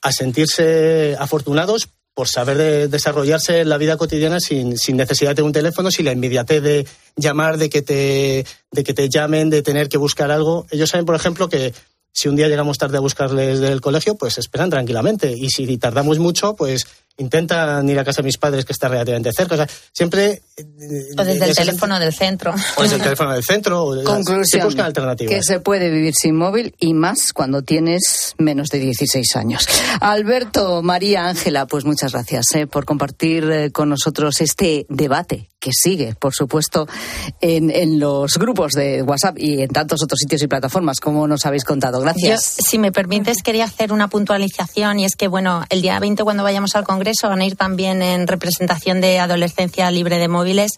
[0.00, 5.42] a sentirse afortunados por saber de- desarrollarse en la vida cotidiana sin, sin necesidad de
[5.42, 9.62] un teléfono, sin la inmediatez de llamar, de que, te, de que te llamen, de
[9.62, 10.66] tener que buscar algo.
[10.70, 11.72] Ellos saben, por ejemplo, que
[12.14, 15.32] si un día llegamos tarde a buscarles del colegio, pues esperan tranquilamente.
[15.36, 16.86] Y si tardamos mucho, pues
[17.18, 19.54] intentan ir a casa de mis padres, que está relativamente cerca.
[19.54, 20.42] O sea, siempre...
[20.56, 20.62] eh,
[21.16, 22.54] O desde el teléfono del centro.
[22.76, 23.84] O desde el teléfono del centro.
[23.84, 23.94] o
[24.44, 25.34] Se alternativas.
[25.34, 29.66] que se puede vivir sin móvil y más cuando tienes menos de 16 años.
[30.00, 35.70] Alberto, María, Ángela, pues muchas gracias eh, por compartir eh, con nosotros este debate que
[35.72, 36.88] sigue, por supuesto,
[37.40, 41.46] en, en los grupos de WhatsApp y en tantos otros sitios y plataformas, como nos
[41.46, 42.00] habéis contado.
[42.00, 42.56] Gracias.
[42.56, 46.24] Yo, si me permites, quería hacer una puntualización y es que, bueno, el día 20
[46.24, 50.72] cuando vayamos al Congreso van a ir también en representación de Adolescencia Libre de Móviles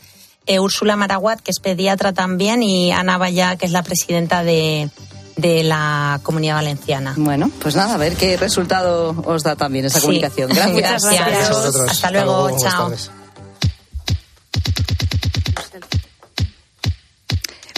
[0.47, 4.91] eh, Úrsula Maraguat, que es pediatra también, y Ana Valla, que es la presidenta de,
[5.37, 7.15] de la Comunidad Valenciana.
[7.17, 10.03] Bueno, pues nada, a ver qué resultado os da también esa Sí.
[10.03, 10.51] comunicación.
[10.55, 11.03] Gracias.
[11.03, 11.27] Gracias.
[11.27, 11.91] Gracias a vosotros.
[11.91, 13.24] Hasta luego, chao.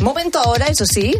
[0.02, 1.14] Momento ahora, eso sí,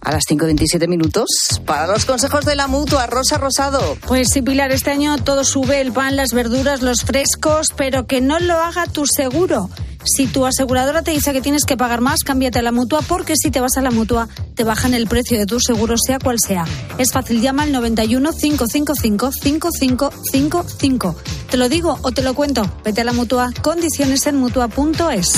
[0.00, 1.26] a las 5.27 minutos,
[1.64, 3.96] para los consejos de la mutua, Rosa Rosado.
[4.06, 8.20] Pues sí, Pilar, este año todo sube, el pan, las verduras, los frescos, pero que
[8.20, 9.70] no lo haga tu seguro.
[10.06, 13.34] Si tu aseguradora te dice que tienes que pagar más, cámbiate a la mutua, porque
[13.36, 16.38] si te vas a la mutua, te bajan el precio de tu seguro, sea cual
[16.38, 16.64] sea.
[16.96, 21.16] Es fácil, llama al 91 555 5555.
[21.50, 22.62] ¿Te lo digo o te lo cuento?
[22.84, 25.32] Vete a la mutua, condiciones en mutua.es.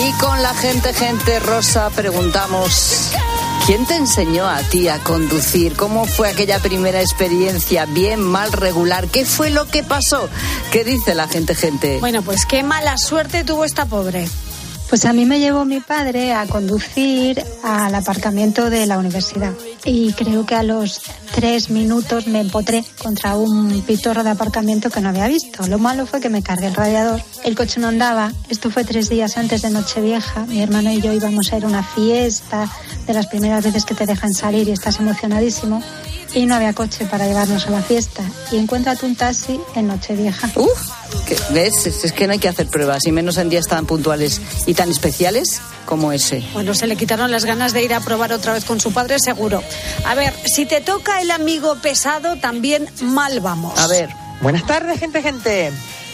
[0.00, 3.10] Y con la gente, gente rosa, preguntamos,
[3.68, 5.76] ¿quién te enseñó a ti a conducir?
[5.76, 7.84] ¿Cómo fue aquella primera experiencia?
[7.84, 9.08] ¿Bien, mal, regular?
[9.08, 10.30] ¿Qué fue lo que pasó?
[10.72, 11.98] ¿Qué dice la gente, gente?
[12.00, 14.26] Bueno, pues qué mala suerte tuvo esta pobre.
[14.88, 19.52] Pues a mí me llevó mi padre a conducir al aparcamiento de la universidad
[19.88, 21.00] y creo que a los
[21.34, 25.66] tres minutos me empotré contra un pitorro de aparcamiento que no había visto.
[25.66, 29.08] Lo malo fue que me cargué el radiador, el coche no andaba, esto fue tres
[29.08, 32.70] días antes de Nochevieja, mi hermano y yo íbamos a ir a una fiesta
[33.06, 35.82] de las primeras veces que te dejan salir y estás emocionadísimo.
[36.34, 38.22] Y no había coche para llevarnos a la fiesta.
[38.52, 40.50] Y encuéntrate un taxi en Nochevieja.
[40.56, 40.90] Uf,
[41.26, 41.86] ¿qué- ¿ves?
[41.86, 44.74] Es, es que no hay que hacer pruebas, y menos en días tan puntuales y
[44.74, 46.44] tan especiales como ese.
[46.52, 49.18] Bueno, se le quitaron las ganas de ir a probar otra vez con su padre,
[49.18, 49.62] seguro.
[50.04, 53.78] A ver, si te toca el amigo pesado, también mal vamos.
[53.80, 54.10] A ver.
[54.42, 55.72] Buenas tardes, gente, gente.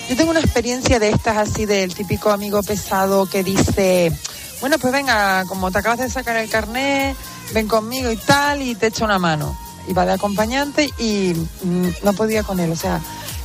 [0.08, 4.12] Yo tengo una experiencia de estas así del típico amigo pesado que dice,
[4.60, 7.16] bueno, pues venga, como te acabas de sacar el carnet,
[7.52, 9.58] ven conmigo y tal, y te echa una mano.
[9.88, 12.70] Y va de acompañante y mm, no podía con él.
[12.70, 13.00] O sea,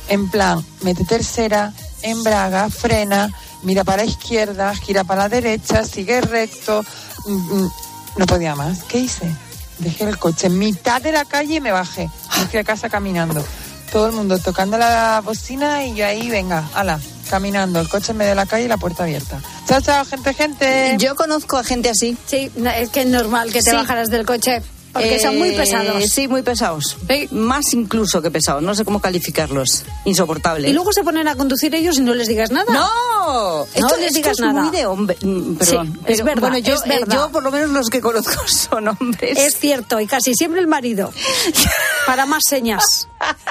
[0.08, 3.30] En plan, mete tercera, embraga, frena,
[3.62, 6.84] mira para la izquierda, gira para la derecha, sigue recto.
[7.26, 7.70] Mm, mm,
[8.16, 8.82] No podía más.
[8.84, 9.30] ¿Qué hice?
[9.78, 12.10] Dejé el coche en mitad de la calle y me bajé.
[12.38, 13.44] Me fui a casa caminando.
[13.92, 17.80] Todo el mundo tocando la bocina y yo ahí, venga, ala, caminando.
[17.80, 19.40] El coche en medio de la calle y la puerta abierta.
[19.66, 20.96] Chao, chao, gente, gente.
[20.98, 22.16] Yo conozco a gente así.
[22.26, 23.76] Sí, es que es normal que te Sí.
[23.76, 24.62] bajaras del coche.
[24.92, 26.04] Porque son muy Eh, pesados.
[26.06, 26.96] Sí, muy pesados.
[27.30, 28.62] Más incluso que pesados.
[28.62, 29.84] No sé cómo calificarlos.
[30.04, 30.68] Insoportable.
[30.68, 32.72] Y luego se ponen a conducir ellos y no les digas nada.
[32.72, 33.64] ¡No!
[33.74, 34.62] Esto, no les esto digas es nada.
[34.62, 35.16] muy de hombre.
[35.22, 35.92] mm, Perdón.
[36.06, 37.08] Sí, es verdad, Bueno, yo, es verdad.
[37.08, 39.38] eh, yo por lo menos los que conozco son hombres.
[39.38, 41.12] Es cierto, y casi siempre el marido.
[42.06, 42.84] Para más señas.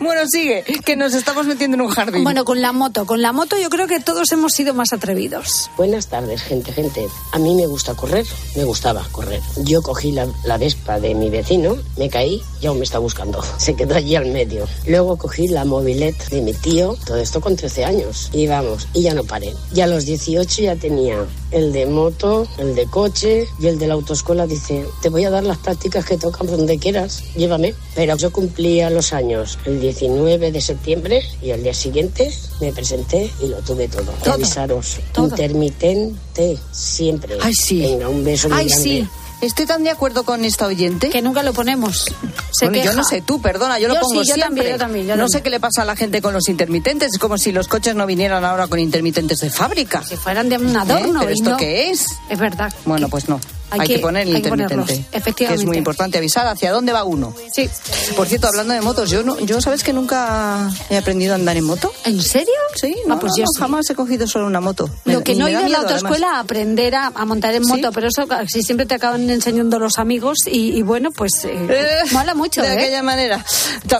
[0.00, 2.24] Bueno, sigue, que nos estamos metiendo en un jardín.
[2.24, 3.06] Bueno, con la moto.
[3.06, 5.70] Con la moto yo creo que todos hemos sido más atrevidos.
[5.76, 7.06] Buenas tardes, gente, gente.
[7.32, 9.40] A mí me gusta correr, me gustaba correr.
[9.58, 13.40] Yo cogí la, la Vespa de mi vecino, me caí y aún me está buscando.
[13.58, 14.66] Se quedó allí al medio.
[14.86, 18.30] Luego cogí la mobilette de mi tío, todo esto con 13 años.
[18.32, 19.52] Y vamos, y ya no paré.
[19.74, 21.16] Y a los 18 ya tenía
[21.50, 24.46] el de moto, el de coche y el de la autoescuela.
[24.46, 27.74] Dice, te voy a dar las prácticas que tocan donde quieras, llévame.
[27.94, 33.30] Pero yo cumplía los años el 19 de septiembre y al día siguiente me presenté
[33.42, 34.12] y lo tuve todo.
[34.22, 34.34] Todo.
[34.34, 35.26] Avisaros, Todo.
[35.28, 37.36] intermitente siempre.
[37.40, 37.80] Ay, sí.
[37.80, 38.82] Venga, un beso muy Ay, grande.
[38.84, 39.08] sí.
[39.42, 41.10] Estoy tan de acuerdo con esta oyente.
[41.10, 42.04] Que nunca lo ponemos.
[42.52, 44.44] Se Bueno, yo no sé tú, perdona, yo, lo pongo sí, yo siempre.
[44.44, 45.28] también, yo también, yo no también.
[45.30, 47.96] sé qué le pasa a la gente con los intermitentes, es como si los coches
[47.96, 50.04] no vinieran ahora con intermitentes de fábrica.
[50.04, 51.18] Si fueran de un adorno.
[51.18, 51.56] ¿Pero y esto no.
[51.56, 52.06] qué es?
[52.30, 52.72] Es verdad.
[52.84, 53.40] Bueno, pues no.
[53.72, 54.94] Hay Hay, que- que, poner el hay que intermitente.
[55.10, 55.62] Que efectivamente.
[55.62, 57.34] es muy importante avisar hacia dónde va uno.
[57.54, 57.68] Sí.
[58.14, 61.56] Por cierto, hablando de motos, yo no, yo sabes que nunca he aprendido a andar
[61.56, 61.90] en moto.
[62.04, 62.52] ¿En serio?
[62.80, 63.60] Sí, no, Ah, pues no, yo no, sí.
[63.60, 64.90] jamás he cogido solo una moto.
[65.04, 67.24] Me- Lo que y no me he ido a la autoescuela a aprender a, a
[67.24, 71.10] montar en moto, pero eso si siempre te acaban enseñando los amigos y, y bueno,
[71.10, 72.72] pues eh, Eh, mola mucho, de ¿eh?
[72.78, 73.44] aquella manera.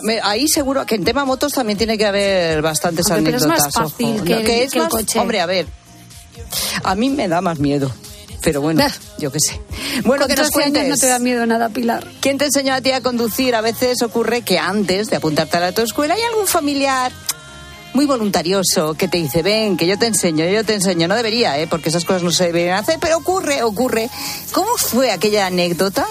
[0.03, 3.43] Me- Ahí seguro que en tema motos también tiene que haber bastantes Hombre, pero es
[3.45, 3.75] anécdotas.
[3.77, 4.25] más fácil ojo.
[4.25, 5.19] que el- es que el más- coche.
[5.19, 5.67] Hombre, a ver.
[6.85, 7.91] A mí me da más miedo.
[8.43, 8.85] Pero bueno,
[9.19, 9.61] yo qué sé.
[10.05, 10.89] Bueno, que nos 13 años cuentes.
[10.89, 12.07] no te da miedo nada, Pilar.
[12.21, 13.55] ¿Quién te enseñó a ti a conducir?
[13.55, 17.13] A veces ocurre que antes de apuntarte a la autoescuela hay algún familiar
[17.95, 21.09] muy voluntarioso que te dice, ven, que yo te enseño, yo te enseño.
[21.09, 21.67] No debería, ¿eh?
[21.67, 24.11] porque esas cosas no se deberían hacer, pero ocurre, ocurre.
[24.53, 26.07] ¿Cómo fue aquella anécdota?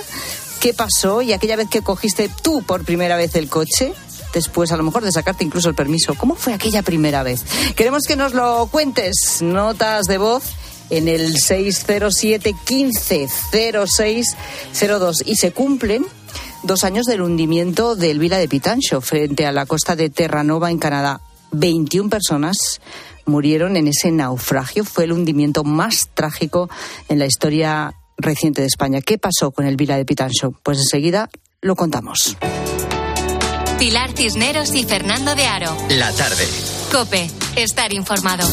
[0.60, 1.22] ¿Qué pasó?
[1.22, 3.94] Y aquella vez que cogiste tú por primera vez el coche,
[4.34, 7.44] después a lo mejor de sacarte incluso el permiso, ¿cómo fue aquella primera vez?
[7.76, 10.44] Queremos que nos lo cuentes, notas de voz
[10.92, 16.06] en el 607 15 0602 y se cumplen
[16.64, 20.78] dos años del hundimiento del Vila de Pitancho frente a la costa de Terranova en
[20.78, 21.22] Canadá.
[21.52, 22.82] 21 personas
[23.26, 24.84] murieron en ese naufragio.
[24.84, 26.70] Fue el hundimiento más trágico
[27.10, 29.02] en la historia reciente de España.
[29.02, 30.52] ¿Qué pasó con el Vila de Pitancho?
[30.64, 31.30] Pues enseguida
[31.62, 32.38] lo contamos.
[33.80, 35.76] Pilar Cisneros y Fernando de Aro.
[35.90, 36.48] La tarde.
[36.92, 38.48] Cope, estar informado.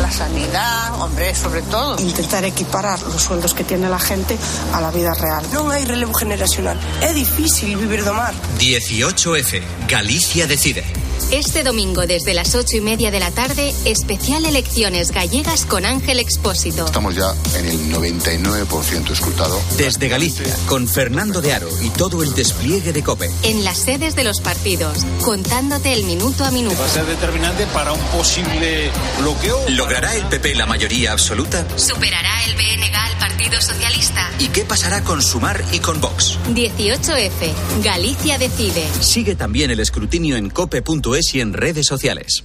[0.00, 2.00] La sanidad, hombre, sobre todo.
[2.00, 4.36] Intentar equiparar los sueldos que tiene la gente
[4.72, 5.44] a la vida real.
[5.52, 6.80] Non hai relevo generacional.
[7.04, 8.32] É difícil vivir do mar.
[8.58, 9.60] 18F.
[9.86, 10.84] Galicia decide.
[11.30, 16.18] Este domingo desde las ocho y media de la tarde, especial elecciones gallegas con Ángel
[16.18, 16.86] Expósito.
[16.86, 19.60] Estamos ya en el 99% escrutado.
[19.76, 23.30] Desde Galicia, con Fernando de Aro y todo el despliegue de COPE.
[23.44, 26.76] En las sedes de los partidos, contándote el minuto a minuto.
[26.80, 29.68] Va a ser determinante para un posible bloqueo.
[29.90, 31.66] ¿Logrará el PP la mayoría absoluta?
[31.76, 34.30] ¿Superará el BNG al Partido Socialista?
[34.38, 36.38] ¿Y qué pasará con Sumar y con Vox?
[36.54, 38.86] 18F, Galicia decide.
[39.00, 42.44] Sigue también el escrutinio en cope.es y en redes sociales.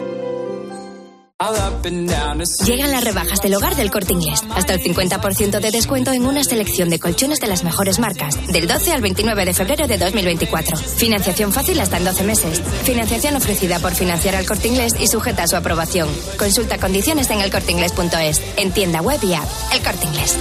[2.65, 4.43] Llegan las rebajas del hogar del corte inglés.
[4.51, 8.35] Hasta el 50% de descuento en una selección de colchones de las mejores marcas.
[8.47, 10.77] Del 12 al 29 de febrero de 2024.
[10.77, 12.61] Financiación fácil hasta en 12 meses.
[12.83, 16.09] Financiación ofrecida por financiar al corte inglés y sujeta a su aprobación.
[16.37, 18.41] Consulta condiciones en elcorteinglés.es.
[18.57, 19.49] En tienda web y app.
[19.73, 20.37] El corte inglés.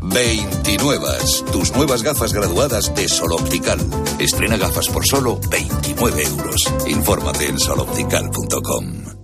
[0.00, 1.08] 29.
[1.50, 3.80] Tus nuevas gafas graduadas de Sol Optical.
[4.20, 6.72] Estrena gafas por solo 29 euros.
[6.86, 9.23] Infórmate en soloptical.com.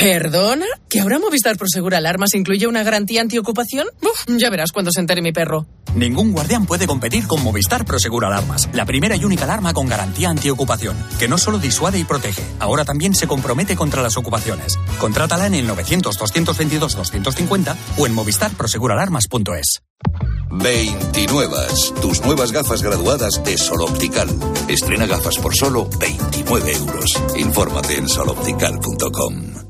[0.00, 0.64] ¿Perdona?
[0.88, 3.86] ¿Que ahora Movistar Prosegur Alarmas incluye una garantía antiocupación?
[4.00, 5.66] Uf, ya verás cuando se entere mi perro.
[5.94, 10.30] Ningún guardián puede competir con Movistar Prosegur Alarmas, la primera y única alarma con garantía
[10.30, 14.78] antiocupación, que no solo disuade y protege, ahora también se compromete contra las ocupaciones.
[14.98, 19.82] Contrátala en el 900-222-250 o en movistarproseguralarmas.es.
[20.50, 21.56] 29.
[22.00, 24.30] Tus nuevas gafas graduadas de Sol Optical.
[24.66, 27.22] Estrena gafas por solo 29 euros.
[27.36, 29.69] Infórmate en soloptical.com.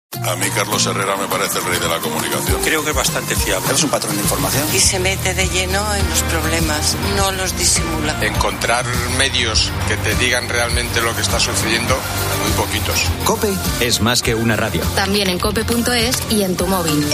[0.19, 2.61] A mí Carlos Herrera me parece el rey de la comunicación.
[2.63, 3.73] Creo que es bastante fiable.
[3.73, 4.67] Es un patrón de información.
[4.75, 8.21] Y se mete de lleno en los problemas, no los disimula.
[8.21, 8.85] Encontrar
[9.17, 11.95] medios que te digan realmente lo que está sucediendo,
[12.43, 13.05] muy poquitos.
[13.23, 14.81] Cope es más que una radio.
[14.95, 17.05] También en cope.es y en tu móvil.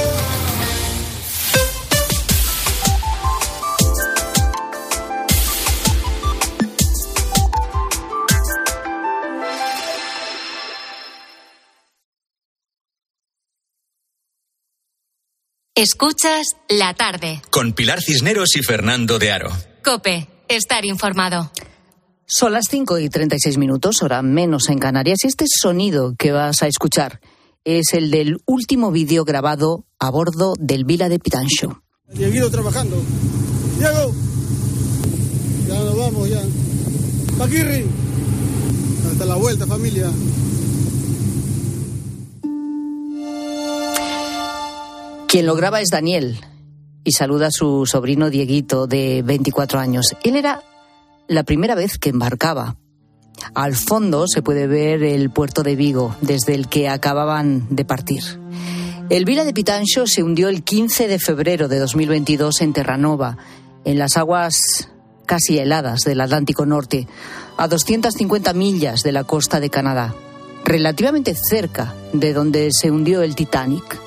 [15.77, 17.39] Escuchas la tarde.
[17.51, 19.51] Con Pilar Cisneros y Fernando de Aro.
[19.83, 21.51] Cope, estar informado.
[22.25, 25.19] Son las 5 y 36 minutos, hora menos en Canarias.
[25.23, 27.21] Y este sonido que vas a escuchar
[27.63, 31.83] es el del último vídeo grabado a bordo del Vila de Pitancho.
[32.11, 32.99] Dieguito trabajando.
[33.77, 34.15] Diego.
[35.67, 36.41] Ya nos vamos, ya.
[37.37, 37.85] Paquirri.
[39.11, 40.09] Hasta la vuelta, familia.
[45.27, 46.39] Quien lo graba es Daniel
[47.03, 50.15] y saluda a su sobrino Dieguito de 24 años.
[50.23, 50.63] Él era
[51.27, 52.77] la primera vez que embarcaba.
[53.53, 58.23] Al fondo se puede ver el puerto de Vigo, desde el que acababan de partir.
[59.09, 63.37] El Vila de Pitancho se hundió el 15 de febrero de 2022 en Terranova,
[63.83, 64.89] en las aguas
[65.25, 67.05] casi heladas del Atlántico Norte,
[67.57, 70.15] a 250 millas de la costa de Canadá,
[70.63, 74.06] relativamente cerca de donde se hundió el Titanic.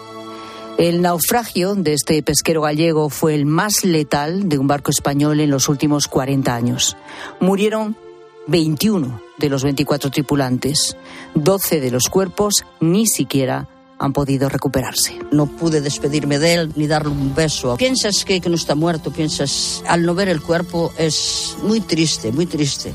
[0.81, 5.51] El naufragio de este pesquero gallego fue el más letal de un barco español en
[5.51, 6.97] los últimos 40 años.
[7.39, 7.99] Murieron
[8.47, 10.97] 21 de los 24 tripulantes.
[11.35, 13.69] 12 de los cuerpos ni siquiera
[13.99, 15.19] han podido recuperarse.
[15.33, 17.77] No pude despedirme de él ni darle un beso.
[17.77, 22.33] Piensas que, que no está muerto, piensas, al no ver el cuerpo es muy triste,
[22.33, 22.95] muy triste.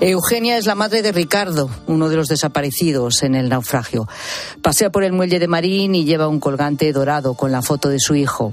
[0.00, 4.06] Eugenia es la madre de Ricardo, uno de los desaparecidos en el naufragio.
[4.62, 8.00] Pasea por el muelle de Marín y lleva un colgante dorado con la foto de
[8.00, 8.52] su hijo.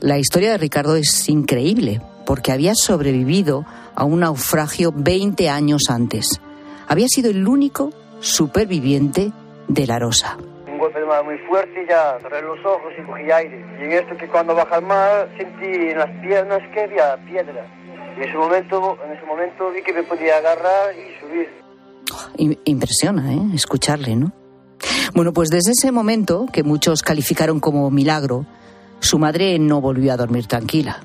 [0.00, 3.64] La historia de Ricardo es increíble porque había sobrevivido
[3.94, 6.40] a un naufragio 20 años antes.
[6.86, 7.90] Había sido el único
[8.20, 9.32] superviviente
[9.66, 10.38] de la Rosa.
[10.70, 13.64] Un golpe de mar muy fuerte y ya cerré los ojos y cogí aire.
[13.80, 17.66] Y en esto que cuando baja al mar sentí en las piernas que había piedra.
[18.18, 21.48] En ese momento, en ese momento vi que me podía agarrar y subir.
[22.36, 23.40] I- Impresiona, ¿eh?
[23.54, 24.32] Escucharle, ¿no?
[25.14, 28.44] Bueno, pues desde ese momento, que muchos calificaron como milagro,
[29.00, 31.00] su madre no volvió a dormir tranquila.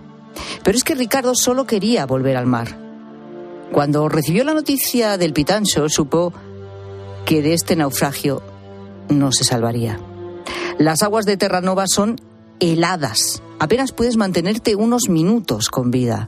[0.63, 2.79] Pero es que Ricardo solo quería volver al mar.
[3.71, 6.33] Cuando recibió la noticia del Pitancho, supo
[7.25, 8.41] que de este naufragio
[9.09, 9.99] no se salvaría.
[10.79, 12.15] Las aguas de Terranova son
[12.59, 13.43] heladas.
[13.59, 16.27] Apenas puedes mantenerte unos minutos con vida.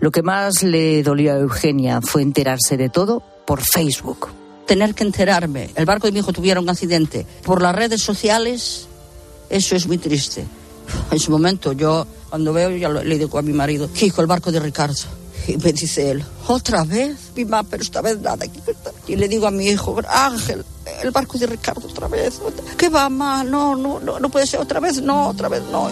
[0.00, 4.28] Lo que más le dolió a Eugenia fue enterarse de todo por Facebook.
[4.66, 8.86] tener que enterarme, el barco de mi hijo tuviera un accidente por las redes sociales,
[9.50, 10.44] eso es muy triste.
[11.10, 14.50] En su momento yo, cuando veo, ya le digo a mi marido, hijo, el barco
[14.50, 14.94] de Ricardo.
[15.46, 18.46] Y me dice él, otra vez, mi mamá, pero esta vez nada.
[19.06, 20.64] Y le digo a mi hijo, Ángel,
[21.02, 22.40] el barco de Ricardo otra vez.
[22.78, 23.44] ¿Qué va, mamá?
[23.44, 25.90] No, no, no, no puede ser otra vez, no, otra vez no.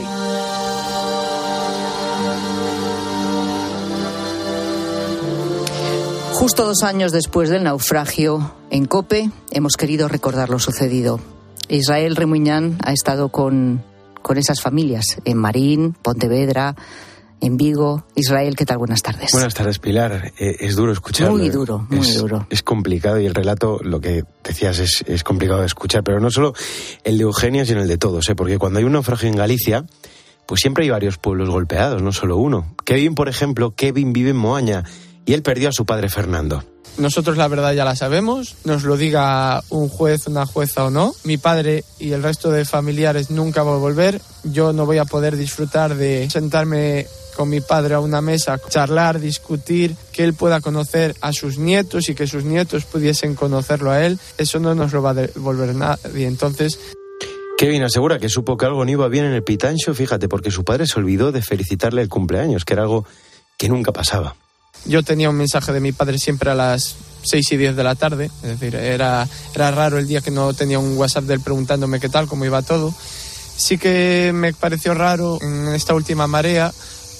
[6.32, 11.20] Justo dos años después del naufragio, en COPE hemos querido recordar lo sucedido.
[11.68, 13.84] Israel Remuñán ha estado con,
[14.22, 16.74] con esas familias en Marín, Pontevedra,
[17.40, 18.04] en Vigo.
[18.14, 18.78] Israel, ¿qué tal?
[18.78, 19.30] Buenas tardes.
[19.32, 20.32] Buenas tardes, Pilar.
[20.38, 21.36] Eh, es duro escucharlo.
[21.36, 22.46] Muy duro, muy es, duro.
[22.50, 26.30] Es complicado y el relato, lo que decías, es, es, complicado de escuchar, pero no
[26.30, 26.54] solo
[27.04, 28.34] el de Eugenia, sino el de todos, ¿eh?
[28.34, 29.84] porque cuando hay un naufragio en Galicia,
[30.46, 32.74] pues siempre hay varios pueblos golpeados, no solo uno.
[32.84, 34.84] Kevin, por ejemplo, Kevin vive en Moaña
[35.24, 36.64] y él perdió a su padre Fernando.
[36.98, 41.14] Nosotros la verdad ya la sabemos, nos lo diga un juez, una jueza o no.
[41.24, 44.20] Mi padre y el resto de familiares nunca van a volver.
[44.44, 49.20] Yo no voy a poder disfrutar de sentarme con mi padre a una mesa, charlar,
[49.20, 54.04] discutir, que él pueda conocer a sus nietos y que sus nietos pudiesen conocerlo a
[54.04, 54.18] él.
[54.36, 56.26] Eso no nos lo va a devolver nadie.
[56.26, 56.78] Entonces,
[57.56, 60.62] Kevin asegura que supo que algo no iba bien en el pitancho, fíjate, porque su
[60.62, 63.06] padre se olvidó de felicitarle el cumpleaños, que era algo
[63.56, 64.36] que nunca pasaba.
[64.84, 67.94] Yo tenía un mensaje de mi padre siempre a las 6 y 10 de la
[67.94, 71.40] tarde, es decir, era, era raro el día que no tenía un WhatsApp de él
[71.40, 72.92] preguntándome qué tal, cómo iba todo.
[73.56, 76.72] Sí que me pareció raro en esta última marea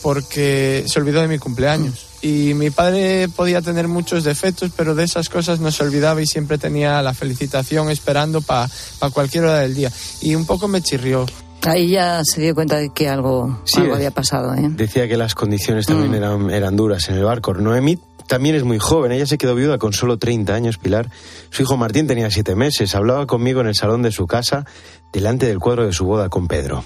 [0.02, 2.06] porque se olvidó de mi cumpleaños.
[2.20, 6.26] Y mi padre podía tener muchos defectos, pero de esas cosas no se olvidaba y
[6.26, 9.92] siempre tenía la felicitación esperando para pa cualquier hora del día.
[10.20, 11.26] Y un poco me chirrió.
[11.64, 14.54] Ahí ya se dio cuenta de que algo, sí, algo había pasado.
[14.54, 14.68] ¿eh?
[14.70, 16.14] Decía que las condiciones también mm.
[16.14, 17.54] eran, eran duras en el barco.
[17.54, 21.10] Noemí también es muy joven, ella se quedó viuda con solo 30 años, Pilar.
[21.50, 24.64] Su hijo Martín tenía 7 meses, hablaba conmigo en el salón de su casa,
[25.12, 26.82] delante del cuadro de su boda con Pedro.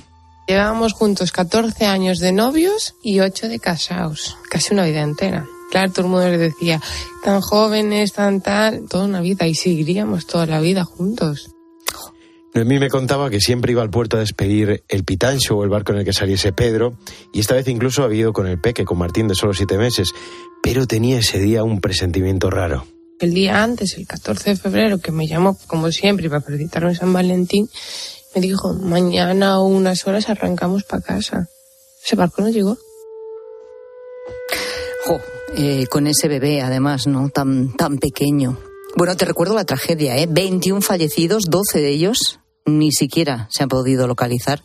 [0.47, 5.47] Llevábamos juntos 14 años de novios y 8 de casados, casi una vida entera.
[5.71, 6.81] Claro, todo el mundo le decía,
[7.25, 11.51] tan jóvenes, tan tal, toda una vida y seguiríamos toda la vida juntos.
[12.57, 15.93] Noemí me contaba que siempre iba al puerto a despedir el pitancho o el barco
[15.93, 16.97] en el que saliese Pedro,
[17.31, 20.09] y esta vez incluso había ido con el peque, con Martín de solo siete meses,
[20.63, 22.87] pero tenía ese día un presentimiento raro.
[23.21, 27.13] El día antes, el 14 de febrero, que me llamó como siempre para felicitarme San
[27.13, 27.69] Valentín,
[28.35, 31.49] me dijo, mañana o unas horas arrancamos para casa.
[32.03, 32.79] Ese barco no llegó.
[35.05, 35.21] Jo,
[35.59, 37.29] eh, con ese bebé, además, ¿no?
[37.29, 38.59] Tan, tan pequeño.
[38.97, 40.27] Bueno, te recuerdo la tragedia, ¿eh?
[40.27, 44.63] 21 fallecidos, 12 de ellos ni siquiera se han podido localizar.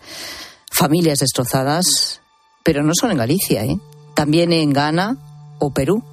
[0.72, 2.22] Familias destrozadas,
[2.64, 3.78] pero no solo en Galicia, ¿eh?
[4.16, 5.18] también en Ghana
[5.60, 6.04] o Perú.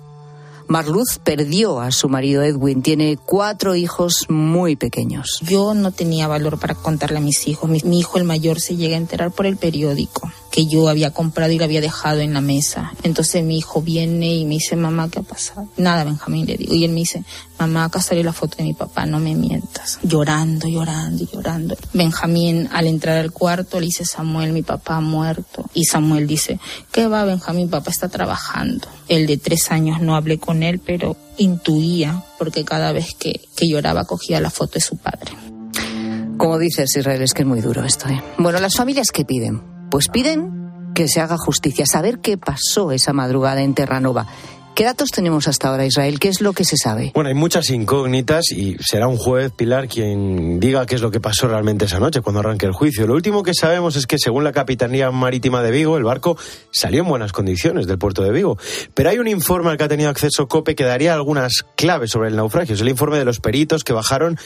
[0.68, 2.82] Marluz perdió a su marido Edwin.
[2.82, 5.40] Tiene cuatro hijos muy pequeños.
[5.42, 7.70] Yo no tenía valor para contarle a mis hijos.
[7.70, 10.30] Mi, mi, hijo, el mayor, se llega a enterar por el periódico
[10.66, 12.92] yo había comprado y lo había dejado en la mesa.
[13.02, 15.68] Entonces mi hijo viene y me dice, mamá, ¿qué ha pasado?
[15.76, 16.74] Nada, Benjamín, le digo.
[16.74, 17.22] Y él me dice,
[17.58, 19.98] mamá, acá salió la foto de mi papá, no me mientas.
[20.02, 21.76] Llorando, llorando, llorando.
[21.92, 25.64] Benjamín, al entrar al cuarto, le dice, Samuel, mi papá ha muerto.
[25.74, 26.58] Y Samuel dice,
[26.90, 27.68] ¿qué va, Benjamín?
[27.70, 28.88] Papá está trabajando.
[29.08, 33.68] El de tres años no hablé con él, pero intuía, porque cada vez que, que
[33.68, 35.32] lloraba cogía la foto de su padre.
[36.36, 38.08] Como dices, Israel, es que es muy duro esto.
[38.08, 38.22] ¿eh?
[38.38, 43.12] Bueno, las familias que piden, pues piden que se haga justicia, saber qué pasó esa
[43.12, 44.26] madrugada en Terranova.
[44.78, 46.20] ¿Qué datos tenemos hasta ahora, Israel?
[46.20, 47.10] ¿Qué es lo que se sabe?
[47.12, 51.18] Bueno, hay muchas incógnitas y será un juez, Pilar, quien diga qué es lo que
[51.18, 53.04] pasó realmente esa noche cuando arranque el juicio.
[53.04, 56.38] Lo último que sabemos es que, según la Capitanía Marítima de Vigo, el barco
[56.70, 58.56] salió en buenas condiciones del puerto de Vigo.
[58.94, 62.28] Pero hay un informe al que ha tenido acceso COPE que daría algunas claves sobre
[62.28, 62.76] el naufragio.
[62.76, 64.38] Es el informe de los peritos que bajaron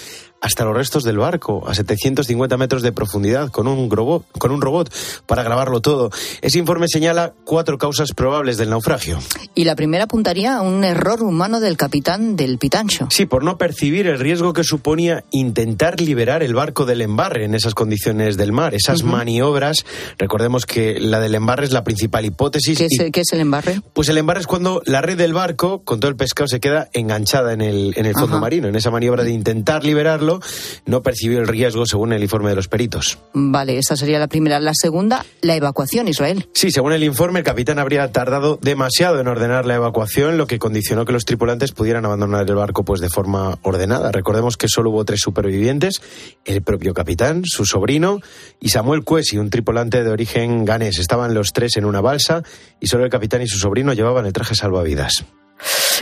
[0.42, 4.60] hasta los restos del barco, a 750 metros de profundidad, con un, robot, con un
[4.60, 4.92] robot
[5.26, 6.10] para grabarlo todo.
[6.42, 9.20] Ese informe señala cuatro causas probables del naufragio.
[9.54, 13.08] Y la primera apuntaría a un error humano del capitán del Pitancho.
[13.10, 17.56] Sí, por no percibir el riesgo que suponía intentar liberar el barco del embarre en
[17.56, 18.72] esas condiciones del mar.
[18.72, 19.10] Esas uh -huh.
[19.10, 19.84] maniobras,
[20.18, 22.78] recordemos que la del embarre es la principal hipótesis.
[22.78, 23.80] ¿Qué es, y, ¿Qué es, el embarre?
[23.94, 26.88] Pues el embarre es cuando la red del barco, con todo el pescado, se queda
[26.92, 28.42] enganchada en el, en el fondo Ajá.
[28.42, 30.38] marino, en esa maniobra de intentar liberarlo
[30.86, 33.18] no percibió el riesgo según el informe de los peritos.
[33.34, 34.60] Vale, esa sería la primera.
[34.60, 36.46] La segunda, la evacuación, Israel.
[36.54, 40.58] Sí, según el informe, el capitán habría tardado demasiado en ordenar la evacuación, lo que
[40.58, 44.12] condicionó que los tripulantes pudieran abandonar el barco pues de forma ordenada.
[44.12, 46.02] Recordemos que solo hubo tres supervivientes,
[46.44, 48.20] el propio capitán, su sobrino
[48.60, 50.98] y Samuel Cuesi, un tripulante de origen ganés.
[50.98, 52.42] Estaban los tres en una balsa
[52.80, 55.24] y solo el capitán y su sobrino llevaban el traje salvavidas.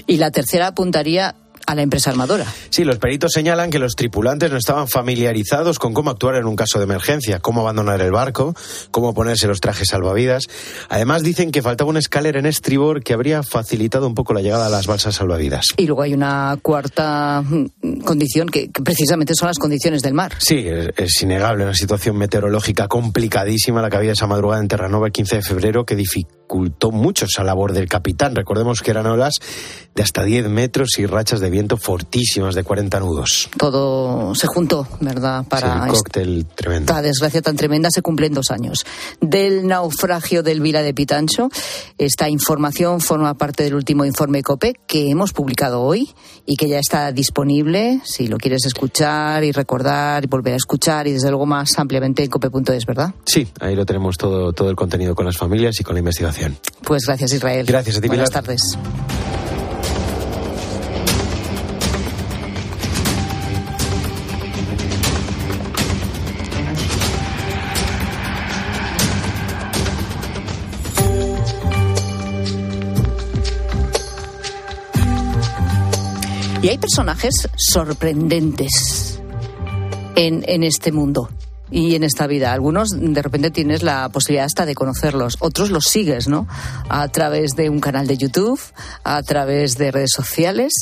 [0.06, 1.34] Y la tercera apuntaría
[1.70, 2.46] a la empresa armadora.
[2.70, 6.56] Sí, los peritos señalan que los tripulantes no estaban familiarizados con cómo actuar en un
[6.56, 8.56] caso de emergencia, cómo abandonar el barco,
[8.90, 10.48] cómo ponerse los trajes salvavidas.
[10.88, 14.66] Además, dicen que faltaba una escalera en estribor que habría facilitado un poco la llegada
[14.66, 15.66] a las balsas salvavidas.
[15.76, 20.32] Y luego hay una cuarta mm, condición que, que precisamente son las condiciones del mar.
[20.38, 25.06] Sí, es, es innegable una situación meteorológica complicadísima la que había esa madrugada en Terranova
[25.06, 28.34] el 15 de febrero que dificultó mucho esa labor del capitán.
[28.34, 29.34] Recordemos que eran olas
[29.94, 33.48] de hasta 10 metros y rachas de viento fortísimas de 40 nudos.
[33.56, 35.44] Todo se juntó, ¿verdad?
[35.48, 36.92] Para Sí, cóctel tremendo.
[36.92, 38.84] esta desgracia tan tremenda se cumplen dos años
[39.20, 41.48] del naufragio del Vila de Pitancho.
[41.98, 46.10] Esta información forma parte del último informe COPE que hemos publicado hoy
[46.46, 51.06] y que ya está disponible si lo quieres escuchar y recordar y volver a escuchar
[51.06, 53.14] y desde luego más ampliamente en cope.es, ¿verdad?
[53.24, 56.56] Sí, ahí lo tenemos todo, todo el contenido con las familias y con la investigación.
[56.82, 57.66] Pues gracias Israel.
[57.66, 58.42] Gracias a ti, Buenas Pilar.
[58.44, 58.60] tardes.
[76.62, 79.20] Y hay personajes sorprendentes
[80.14, 81.30] en, en este mundo
[81.70, 82.52] y en esta vida.
[82.52, 86.46] Algunos de repente tienes la posibilidad hasta de conocerlos, otros los sigues, ¿no?
[86.88, 88.60] A través de un canal de YouTube,
[89.04, 90.72] a través de redes sociales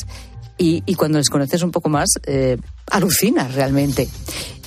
[0.57, 2.57] y, cuando les conoces un poco más, eh,
[2.91, 4.09] alucinas realmente.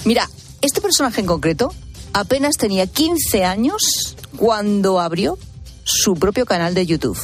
[0.06, 0.28] Mira,
[0.62, 1.74] este personaje en concreto
[2.14, 5.38] apenas tenía 15 años cuando abrió
[5.84, 7.18] su propio canal de YouTube.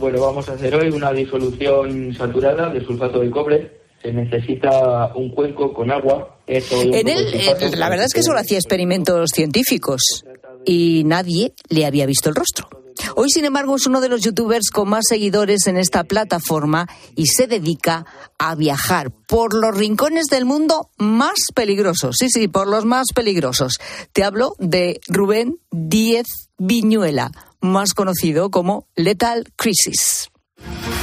[0.00, 3.80] Bueno, vamos a hacer hoy una disolución saturada de sulfato de cobre.
[4.00, 6.38] Se necesita un cuenco con agua.
[6.50, 10.24] En él, eh, la verdad es que solo hacía experimentos científicos
[10.64, 12.68] y nadie le había visto el rostro.
[13.16, 17.26] Hoy, sin embargo, es uno de los youtubers con más seguidores en esta plataforma y
[17.26, 18.04] se dedica
[18.38, 22.16] a viajar por los rincones del mundo más peligrosos.
[22.18, 23.78] Sí, sí, por los más peligrosos.
[24.12, 26.26] Te hablo de Rubén Díez
[26.58, 27.30] Viñuela,
[27.60, 30.29] más conocido como Lethal Crisis.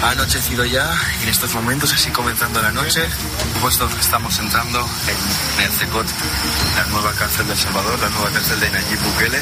[0.03, 0.89] Ha anochecido ya
[1.19, 3.01] y en estos momentos, así comenzando la noche,
[3.61, 6.05] puesto que estamos entrando en, en el CECOT,
[6.75, 9.41] la nueva cárcel de El Salvador, la nueva cárcel de Nayib Bukele.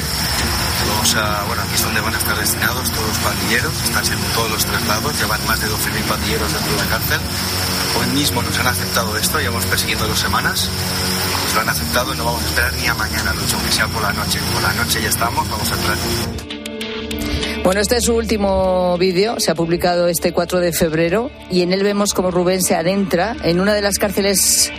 [0.88, 4.26] Vamos a, bueno, aquí es donde van a estar destinados todos los pandilleros, están siendo
[4.28, 7.20] todos los tres lados, ya van más de 12.000 pandilleros dentro de la cárcel.
[8.00, 10.68] Hoy mismo nos han aceptado esto, llevamos persiguiendo dos semanas,
[11.42, 13.88] pues lo han aceptado y no vamos a esperar ni a mañana, Lucho, aunque sea
[13.88, 14.40] por la noche.
[14.52, 16.55] Por la noche ya estamos, vamos a entrar.
[17.66, 21.72] Bueno, este es su último vídeo, se ha publicado este 4 de febrero y en
[21.72, 24.70] él vemos como Rubén se adentra en una de las cárceles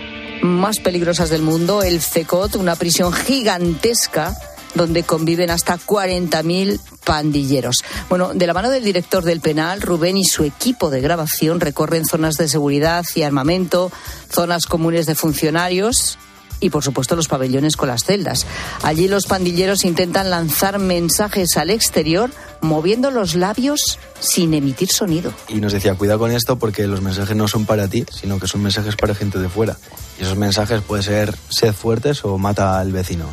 [0.41, 4.38] más peligrosas del mundo, el CECOT, una prisión gigantesca
[4.73, 7.75] donde conviven hasta 40.000 pandilleros.
[8.07, 12.05] Bueno, de la mano del director del penal, Rubén y su equipo de grabación recorren
[12.05, 13.91] zonas de seguridad y armamento,
[14.31, 16.17] zonas comunes de funcionarios
[16.59, 18.45] y por supuesto los pabellones con las celdas.
[18.81, 22.31] Allí los pandilleros intentan lanzar mensajes al exterior
[22.62, 25.34] moviendo los labios sin emitir sonido.
[25.47, 28.47] y nos decía, cuidado con esto porque los mensajes no son para ti, sino que
[28.47, 29.78] son mensajes para gente de fuera.
[30.20, 33.26] Y esos mensajes pueden ser sed fuertes o mata al vecino.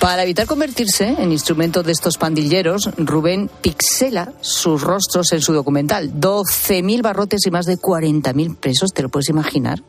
[0.00, 6.14] Para evitar convertirse en instrumento de estos pandilleros, Rubén pixela sus rostros en su documental.
[6.14, 9.82] 12.000 barrotes y más de 40.000 presos, ¿te lo puedes imaginar?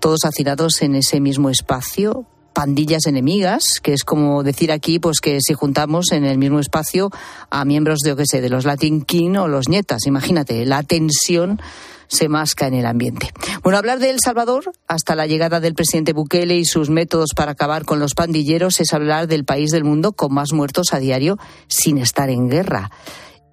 [0.00, 2.26] Todos hacinados en ese mismo espacio,
[2.56, 7.10] pandillas enemigas, que es como decir aquí, pues que si juntamos en el mismo espacio
[7.50, 10.82] a miembros de, yo qué sé, de los Latin King o los Nietas, imagínate, la
[10.82, 11.60] tensión
[12.08, 13.30] se masca en el ambiente.
[13.62, 17.52] Bueno, hablar de El Salvador hasta la llegada del presidente Bukele y sus métodos para
[17.52, 21.36] acabar con los pandilleros es hablar del país del mundo con más muertos a diario
[21.68, 22.90] sin estar en guerra.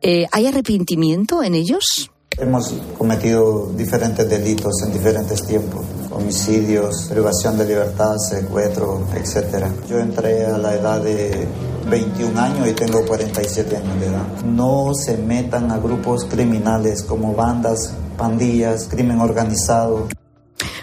[0.01, 2.12] Eh, ¿Hay arrepentimiento en ellos?
[2.37, 9.65] Hemos cometido diferentes delitos en diferentes tiempos, homicidios, privación de libertad, secuestro, etc.
[9.87, 11.47] Yo entré a la edad de
[11.89, 14.43] 21 años y tengo 47 años de edad.
[14.45, 20.07] No se metan a grupos criminales como bandas, pandillas, crimen organizado.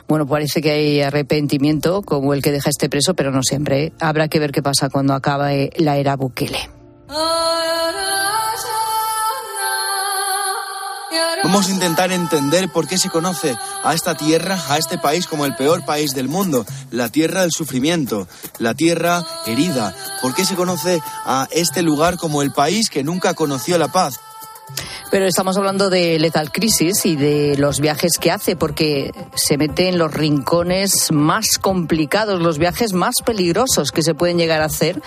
[0.07, 3.85] Bueno, parece que hay arrepentimiento como el que deja este preso, pero no siempre.
[3.85, 3.93] ¿eh?
[4.01, 6.59] Habrá que ver qué pasa cuando acabe la era Bukele.
[11.53, 15.47] Vamos a intentar entender por qué se conoce a esta tierra, a este país como
[15.47, 18.29] el peor país del mundo, la tierra del sufrimiento,
[18.61, 19.93] la tierra herida.
[20.23, 24.21] ¿Por qué se conoce a este lugar como el país que nunca conoció la paz?
[25.11, 29.89] Pero estamos hablando de Lethal Crisis y de los viajes que hace, porque se mete
[29.89, 35.03] en los rincones más complicados, los viajes más peligrosos que se pueden llegar a hacer.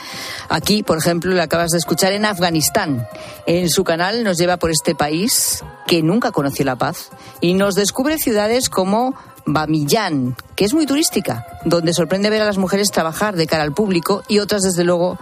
[0.50, 3.08] Aquí, por ejemplo, le acabas de escuchar en Afganistán.
[3.46, 7.10] En su canal nos lleva por este país que nunca conoció la paz
[7.40, 12.58] y nos descubre ciudades como Bamiyan, que es muy turística, donde sorprende ver a las
[12.58, 15.18] mujeres trabajar de cara al público y otras, desde luego,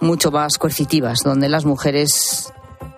[0.00, 2.52] mucho más coercitivas, donde las mujeres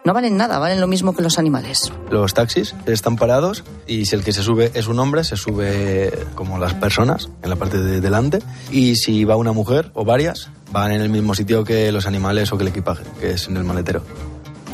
[0.05, 1.90] no valen nada, valen lo mismo que los animales.
[2.11, 6.12] Los taxis están parados y si el que se sube es un hombre, se sube
[6.34, 8.40] como las personas en la parte de delante.
[8.70, 12.52] Y si va una mujer o varias, van en el mismo sitio que los animales
[12.52, 14.02] o que el equipaje, que es en el maletero.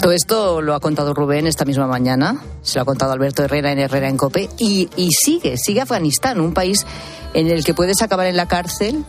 [0.01, 3.70] Todo esto lo ha contado Rubén esta misma mañana, se lo ha contado Alberto Herrera
[3.70, 6.87] en Herrera en Cope, y, y sigue, sigue Afganistán, un país
[7.35, 9.05] en el que puedes acabar en la cárcel,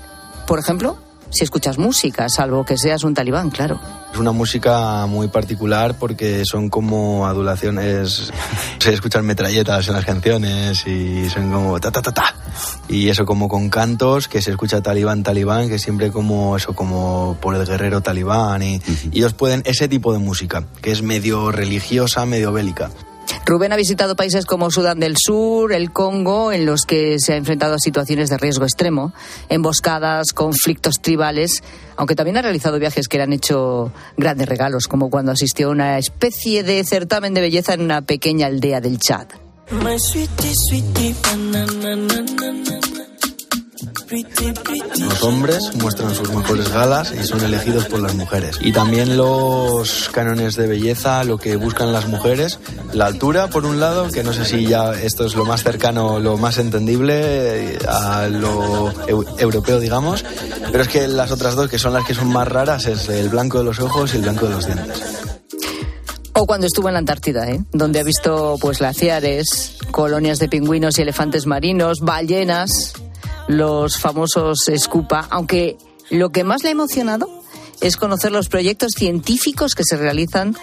[0.45, 0.97] por ejemplo,
[1.32, 3.79] si escuchas música, salvo que seas un talibán, claro.
[4.13, 8.32] Es una música muy particular porque son como adulaciones.
[8.79, 12.36] Se escuchan metralletas en las canciones y son como ta ta ta ta.
[12.89, 17.38] Y eso como con cantos que se escucha talibán, talibán, que siempre como eso, como
[17.39, 18.63] por el guerrero talibán.
[18.63, 22.89] Y, y ellos pueden ese tipo de música, que es medio religiosa, medio bélica.
[23.45, 27.38] Rubén ha visitado países como Sudán del Sur, el Congo, en los que se ha
[27.38, 29.13] enfrentado a situaciones de riesgo extremo,
[29.49, 31.63] emboscadas, conflictos tribales,
[31.95, 35.71] aunque también ha realizado viajes que le han hecho grandes regalos, como cuando asistió a
[35.71, 39.27] una especie de certamen de belleza en una pequeña aldea del Chad.
[44.99, 48.57] Los hombres muestran sus mejores galas y son elegidos por las mujeres.
[48.59, 52.59] Y también los cánones de belleza, lo que buscan las mujeres,
[52.93, 56.20] la altura por un lado, que no sé si ya esto es lo más cercano,
[56.20, 60.26] lo más entendible a lo eu europeo, digamos,
[60.72, 63.30] pero es que las otras dos, que son las que son más raras, es el
[63.30, 65.01] blanco de los ojos y el blanco de los dientes.
[66.34, 67.62] O cuando estuvo en la Antártida, ¿eh?
[67.72, 72.93] donde ha visto pues glaciares, colonias de pingüinos y elefantes marinos, ballenas,
[73.48, 75.78] los famosos Scupa, aunque
[76.10, 77.28] lo que más le ha emocionado
[77.82, 80.56] es conocer los proyectos científicos que se realizan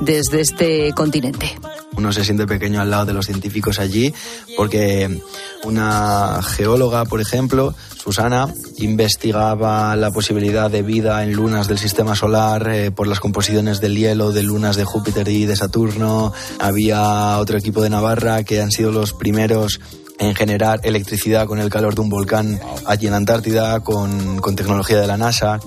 [0.00, 1.58] desde este continente.
[1.96, 4.12] Uno se siente pequeño al lado de los científicos allí
[4.56, 5.22] porque
[5.64, 12.68] una geóloga, por ejemplo, Susana, investigaba la posibilidad de vida en lunas del sistema solar
[12.68, 16.32] eh, por las composiciones del hielo de lunas de Júpiter y de Saturno.
[16.60, 19.80] Había otro equipo de Navarra que han sido los primeros
[20.18, 24.56] en generar electricidad con el calor de un volcán allí en la Antártida, con, con
[24.56, 25.60] tecnología de la NASA.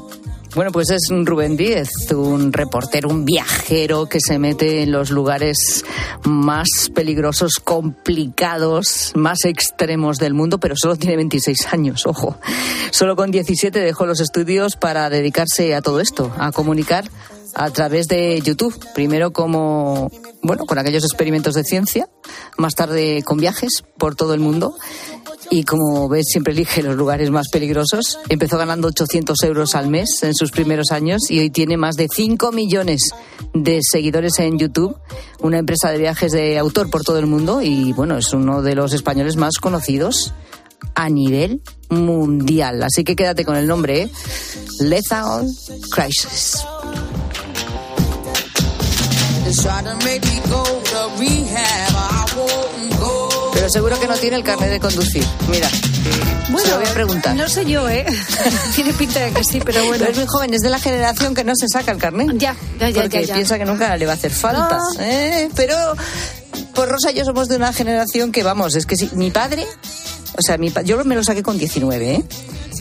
[0.56, 5.86] Bueno, pues es Rubén Díez, un reportero, un viajero que se mete en los lugares
[6.24, 12.36] más peligrosos, complicados, más extremos del mundo, pero solo tiene 26 años, ojo.
[12.90, 17.06] Solo con 17 dejó los estudios para dedicarse a todo esto, a comunicar
[17.60, 18.74] a través de YouTube.
[18.96, 20.10] Primero como,
[20.42, 22.08] bueno, con aquellos experimentos de ciencia,
[22.58, 24.76] más tarde con viajes por todo el mundo.
[25.52, 28.18] Y como ves, siempre elige los lugares más peligrosos.
[28.30, 32.08] Empezó ganando 800 euros al mes en sus primeros años y hoy tiene más de
[32.10, 33.10] 5 millones
[33.54, 34.96] de seguidores en YouTube.
[35.42, 38.76] Una empresa de viajes de autor por todo el mundo y, bueno, es uno de
[38.76, 40.34] los españoles más conocidos
[40.96, 42.84] a nivel mundial.
[42.84, 44.12] Así que quédate con el nombre, ¿eh?
[44.80, 45.46] Lethal
[45.92, 46.64] Crisis.
[53.54, 55.26] Pero seguro que no tiene el carnet de conducir.
[55.50, 55.68] Mira,
[56.50, 57.36] Bueno, se lo voy a preguntar.
[57.36, 58.06] No sé yo, ¿eh?
[58.76, 59.98] Tiene pinta de que sí, pero bueno.
[60.00, 62.30] Pero es muy joven, es de la generación que no se saca el carnet.
[62.36, 63.34] Ya, ya, ya, Porque ya, ya.
[63.36, 64.78] piensa que nunca le va a hacer falta.
[64.78, 65.02] No.
[65.04, 65.50] ¿eh?
[65.56, 65.76] Pero,
[66.74, 69.66] pues Rosa y yo somos de una generación que, vamos, es que si mi padre,
[70.38, 72.24] o sea, mi yo me lo saqué con 19, ¿eh?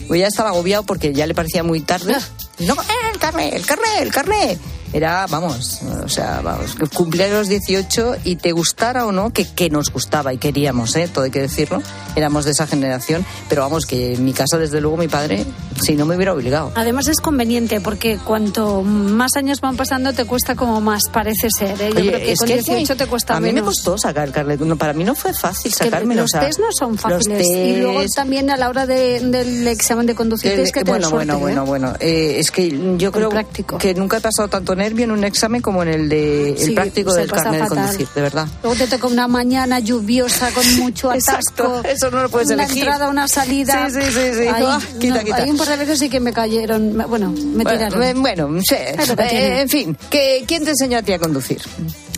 [0.07, 2.17] Pues ya estaba agobiado porque ya le parecía muy tarde.
[2.61, 4.59] No, eh, el carnet, el carnet, el carnet.
[4.93, 9.45] Era, vamos, o sea, vamos, que cumplía los 18 y te gustara o no, que,
[9.45, 11.09] que nos gustaba y queríamos, ¿eh?
[11.13, 11.83] Todo hay que decirlo.
[12.17, 13.25] Éramos de esa generación.
[13.51, 15.45] Pero vamos, que en mi casa, desde luego, mi padre,
[15.81, 16.73] si no me hubiera obligado.
[16.75, 21.81] Además es conveniente porque cuanto más años van pasando te cuesta como más parece ser.
[21.81, 21.91] ¿eh?
[21.93, 23.69] Yo Oye, creo que es con que 18 te cuesta a mí me menos.
[23.77, 24.61] costó sacar el carnet.
[24.61, 26.23] No, para mí no fue fácil sacármelo.
[26.23, 27.47] los o sea, test no son fáciles.
[27.47, 31.01] Y luego test- también a la hora de- del examen de conducir tienes que tener
[31.03, 31.91] bueno, suerte, bueno, bueno, ¿eh?
[31.91, 31.97] bueno.
[32.01, 33.31] Eh, es que yo creo
[33.79, 36.71] que nunca he pasado tanto nervio en un examen como en el de el Sí,
[36.73, 37.79] práctico del carnet de fatal.
[37.85, 38.47] conducir, de verdad.
[38.63, 41.83] Luego te toca una mañana lluviosa con mucho atasco.
[41.85, 42.85] eso no lo puedes una elegir.
[42.85, 43.89] entrada, una salida.
[43.91, 44.47] Sí, sí, sí, sí.
[44.49, 45.37] Ah, quita, no, quita.
[45.37, 46.97] Hay un par de veces sí que me cayeron.
[47.09, 47.99] Bueno, me tiraron.
[47.99, 48.77] Bueno, bueno, sí.
[49.17, 51.61] Que Eh, en fin, ¿qué- ¿quién te enseñó a ti a conducir?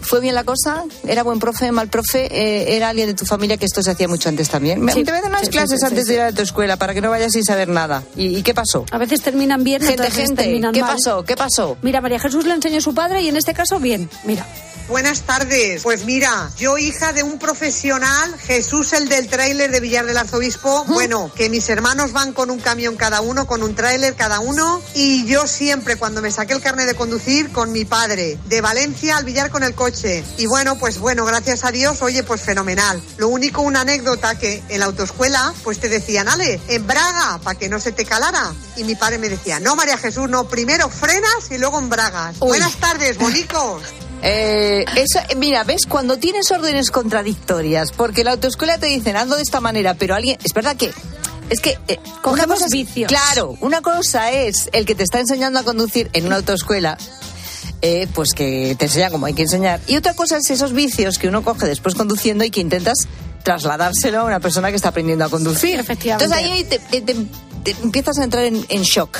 [0.02, 0.84] ¿Fue bien la cosa?
[1.06, 2.26] ¿Era buen profe, mal profe?
[2.30, 4.80] Eh, ¿Era alguien de tu familia que esto se hacía mucho antes también?
[4.80, 6.32] Me- Sí, te voy a dar unas sí, clases sí, antes sí, de ir a
[6.32, 8.02] tu escuela para que no vayas sin saber nada.
[8.16, 8.84] ¿Y, y qué pasó?
[8.90, 10.94] A veces terminan bien, Gente, otras gente, terminan ¿qué mal.
[10.96, 11.22] pasó?
[11.22, 11.76] ¿Qué pasó?
[11.82, 14.08] Mira, María Jesús le enseñó a su padre y en este caso bien.
[14.24, 14.46] Mira.
[14.90, 15.82] Buenas tardes.
[15.84, 20.84] Pues mira, yo hija de un profesional, Jesús el del tráiler de Villar del Arzobispo,
[20.86, 24.82] bueno, que mis hermanos van con un camión cada uno, con un tráiler cada uno,
[24.94, 29.16] y yo siempre cuando me saqué el carnet de conducir con mi padre, de Valencia
[29.16, 30.24] al Villar con el coche.
[30.38, 33.00] Y bueno, pues bueno, gracias a Dios, oye, pues fenomenal.
[33.16, 37.56] Lo único, una anécdota que en la autoescuela, pues te decían, Ale, en Braga, para
[37.56, 38.52] que no se te calara.
[38.76, 42.40] Y mi padre me decía, no, María Jesús, no, primero frenas y luego en bragas.
[42.40, 43.82] Buenas tardes, bonicos.
[44.22, 49.42] Eh, eso, mira, ves, cuando tienes órdenes contradictorias, porque la autoescuela te dicen ando de
[49.42, 50.92] esta manera, pero alguien, es verdad que
[51.48, 51.98] es que eh,
[52.66, 53.08] es- vicios.
[53.08, 56.96] Claro, una cosa es el que te está enseñando a conducir en una autoescuela.
[57.82, 59.80] eh, pues que te enseña como hay que enseñar.
[59.86, 62.98] Y otra cosa es esos vicios que uno coge después conduciendo y que intentas
[63.42, 65.80] trasladárselo a una persona que está aprendiendo a conducir.
[65.80, 66.24] efectivamente.
[66.26, 67.26] Entonces ahí te, te- te-
[67.64, 69.16] te empiezas a entrar en, en shock.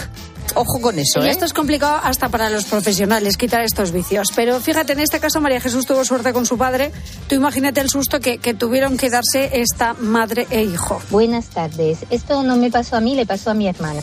[0.55, 1.31] Ojo con eso, Y ¿eh?
[1.31, 4.29] esto es complicado hasta para los profesionales, quitar estos vicios.
[4.35, 6.93] Pero fíjate, en este caso María Jesús tuvo suerte con su padre.
[7.29, 11.01] Tú imagínate el susto que, que tuvieron que darse esta madre e hijo.
[11.11, 11.99] Buenas tardes.
[12.11, 14.03] Esto no me pasó a mí, le pasó a mi hermana.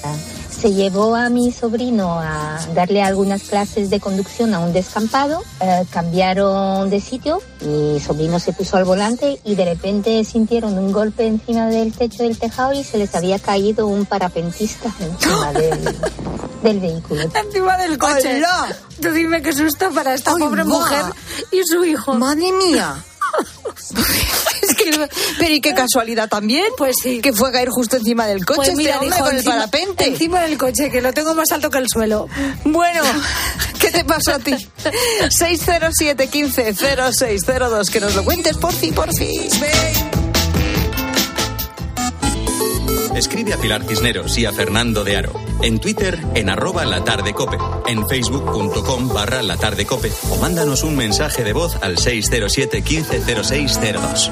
[0.59, 5.43] Se llevó a mi sobrino a darle algunas clases de conducción a un descampado.
[5.59, 7.41] eh, cambiaron de sitio.
[7.61, 12.23] Mi sobrino se puso al volante y de repente sintieron un golpe encima del techo
[12.23, 15.95] del tejado y se les había caído un parapentista encima del,
[16.63, 17.21] del vehículo.
[17.33, 18.41] Encima del coche.
[19.01, 21.05] Tú dime qué susto para esta pobre mujer
[21.51, 22.13] y su hijo.
[22.15, 22.95] Madre mía.
[25.39, 26.65] Pero y qué casualidad también.
[26.77, 27.19] Pues sí.
[27.21, 29.37] Que fue a caer justo encima del coche Pues este mira, hombre dijo, con el
[29.39, 30.05] encima- parapente.
[30.07, 32.27] Encima del coche, que lo tengo más alto que el suelo.
[32.63, 33.01] Bueno,
[33.79, 34.55] ¿qué te pasó a ti?
[35.29, 39.49] 607 15 0602 que nos lo cuentes por fin, por fin.
[43.15, 45.33] Escribe a Pilar Cisneros y a Fernando de Aro.
[45.63, 47.57] En Twitter, en arroba la tarde cope.
[47.87, 50.11] En facebook.com barra la tarde cope.
[50.29, 54.31] O mándanos un mensaje de voz al 607 15 0602.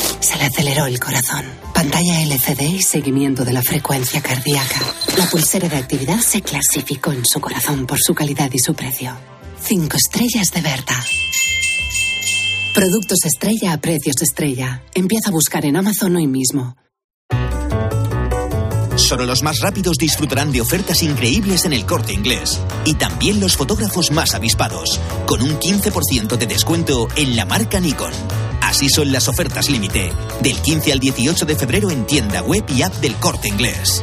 [0.21, 1.45] se le aceleró el corazón.
[1.73, 4.79] Pantalla LCD y seguimiento de la frecuencia cardíaca.
[5.17, 9.13] La pulsera de actividad se clasificó en su corazón por su calidad y su precio.
[9.61, 11.03] Cinco estrellas de Berta.
[12.73, 14.83] Productos estrella a precios estrella.
[14.93, 16.77] Empieza a buscar en Amazon hoy mismo.
[18.95, 22.61] Solo los más rápidos disfrutarán de ofertas increíbles en el corte inglés.
[22.85, 28.11] Y también los fotógrafos más avispados, con un 15% de descuento en la marca Nikon.
[28.71, 32.83] Así son las ofertas límite, del 15 al 18 de febrero en tienda web y
[32.83, 34.01] app del corte inglés.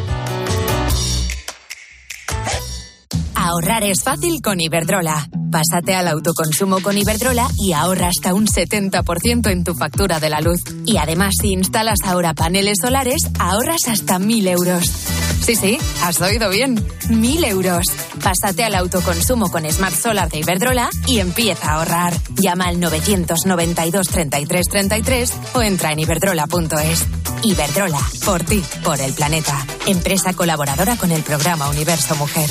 [3.35, 5.27] Ahorrar es fácil con Iberdrola.
[5.51, 10.43] Pásate al autoconsumo con Iberdrola y ahorra hasta un 70% en tu factura de la
[10.43, 10.61] luz.
[10.85, 15.18] Y además, si instalas ahora paneles solares, ahorras hasta 1.000 euros.
[15.49, 16.77] Sí, sí, has oído bien.
[16.77, 17.87] 1.000 euros.
[18.23, 22.13] Pásate al autoconsumo con Smart Solar de Iberdrola y empieza a ahorrar.
[22.35, 27.07] Llama al 992 33 33 o entra en iberdrola.es.
[27.45, 29.57] Iberdrola, por ti, por el planeta.
[29.87, 32.51] Empresa colaboradora con el programa Universo Mujer.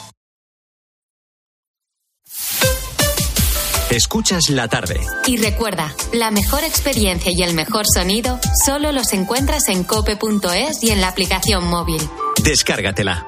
[3.91, 5.01] Escuchas la tarde.
[5.27, 10.91] Y recuerda, la mejor experiencia y el mejor sonido solo los encuentras en cope.es y
[10.91, 12.01] en la aplicación móvil.
[12.41, 13.27] Descárgatela.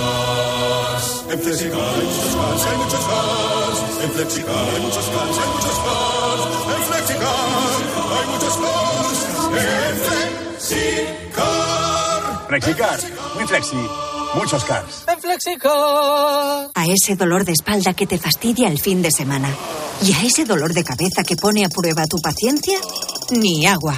[1.31, 3.79] En Flexicar hay muchos cars, hay muchos cars.
[4.03, 6.43] En Flexicar hay muchos cars, hay muchos cars.
[6.75, 7.47] En Flexicar
[8.11, 9.19] hay muchos cars.
[9.55, 9.95] En
[10.59, 11.51] Flexicar.
[12.49, 12.99] Flexicar,
[13.35, 13.77] muy flexi.
[14.35, 15.05] muchos cars.
[15.07, 16.69] En Flexicar.
[16.75, 19.47] A ese dolor de espalda que te fastidia el fin de semana.
[20.03, 22.77] Y a ese dolor de cabeza que pone a prueba tu paciencia,
[23.29, 23.97] ni agua.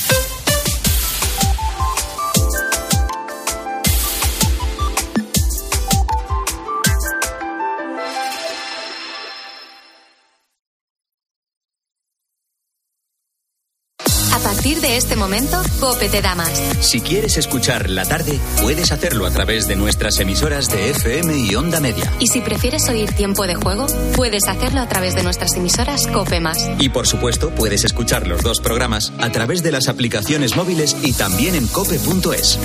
[0.00, 0.37] Thank you.
[14.68, 16.62] Partir de este momento, Cope te da más.
[16.80, 21.54] Si quieres escuchar la tarde, puedes hacerlo a través de nuestras emisoras de FM y
[21.54, 22.12] Onda Media.
[22.18, 26.40] Y si prefieres oír tiempo de juego, puedes hacerlo a través de nuestras emisoras Cope
[26.40, 26.70] Más.
[26.78, 31.14] Y por supuesto, puedes escuchar los dos programas a través de las aplicaciones móviles y
[31.14, 32.58] también en cope.es.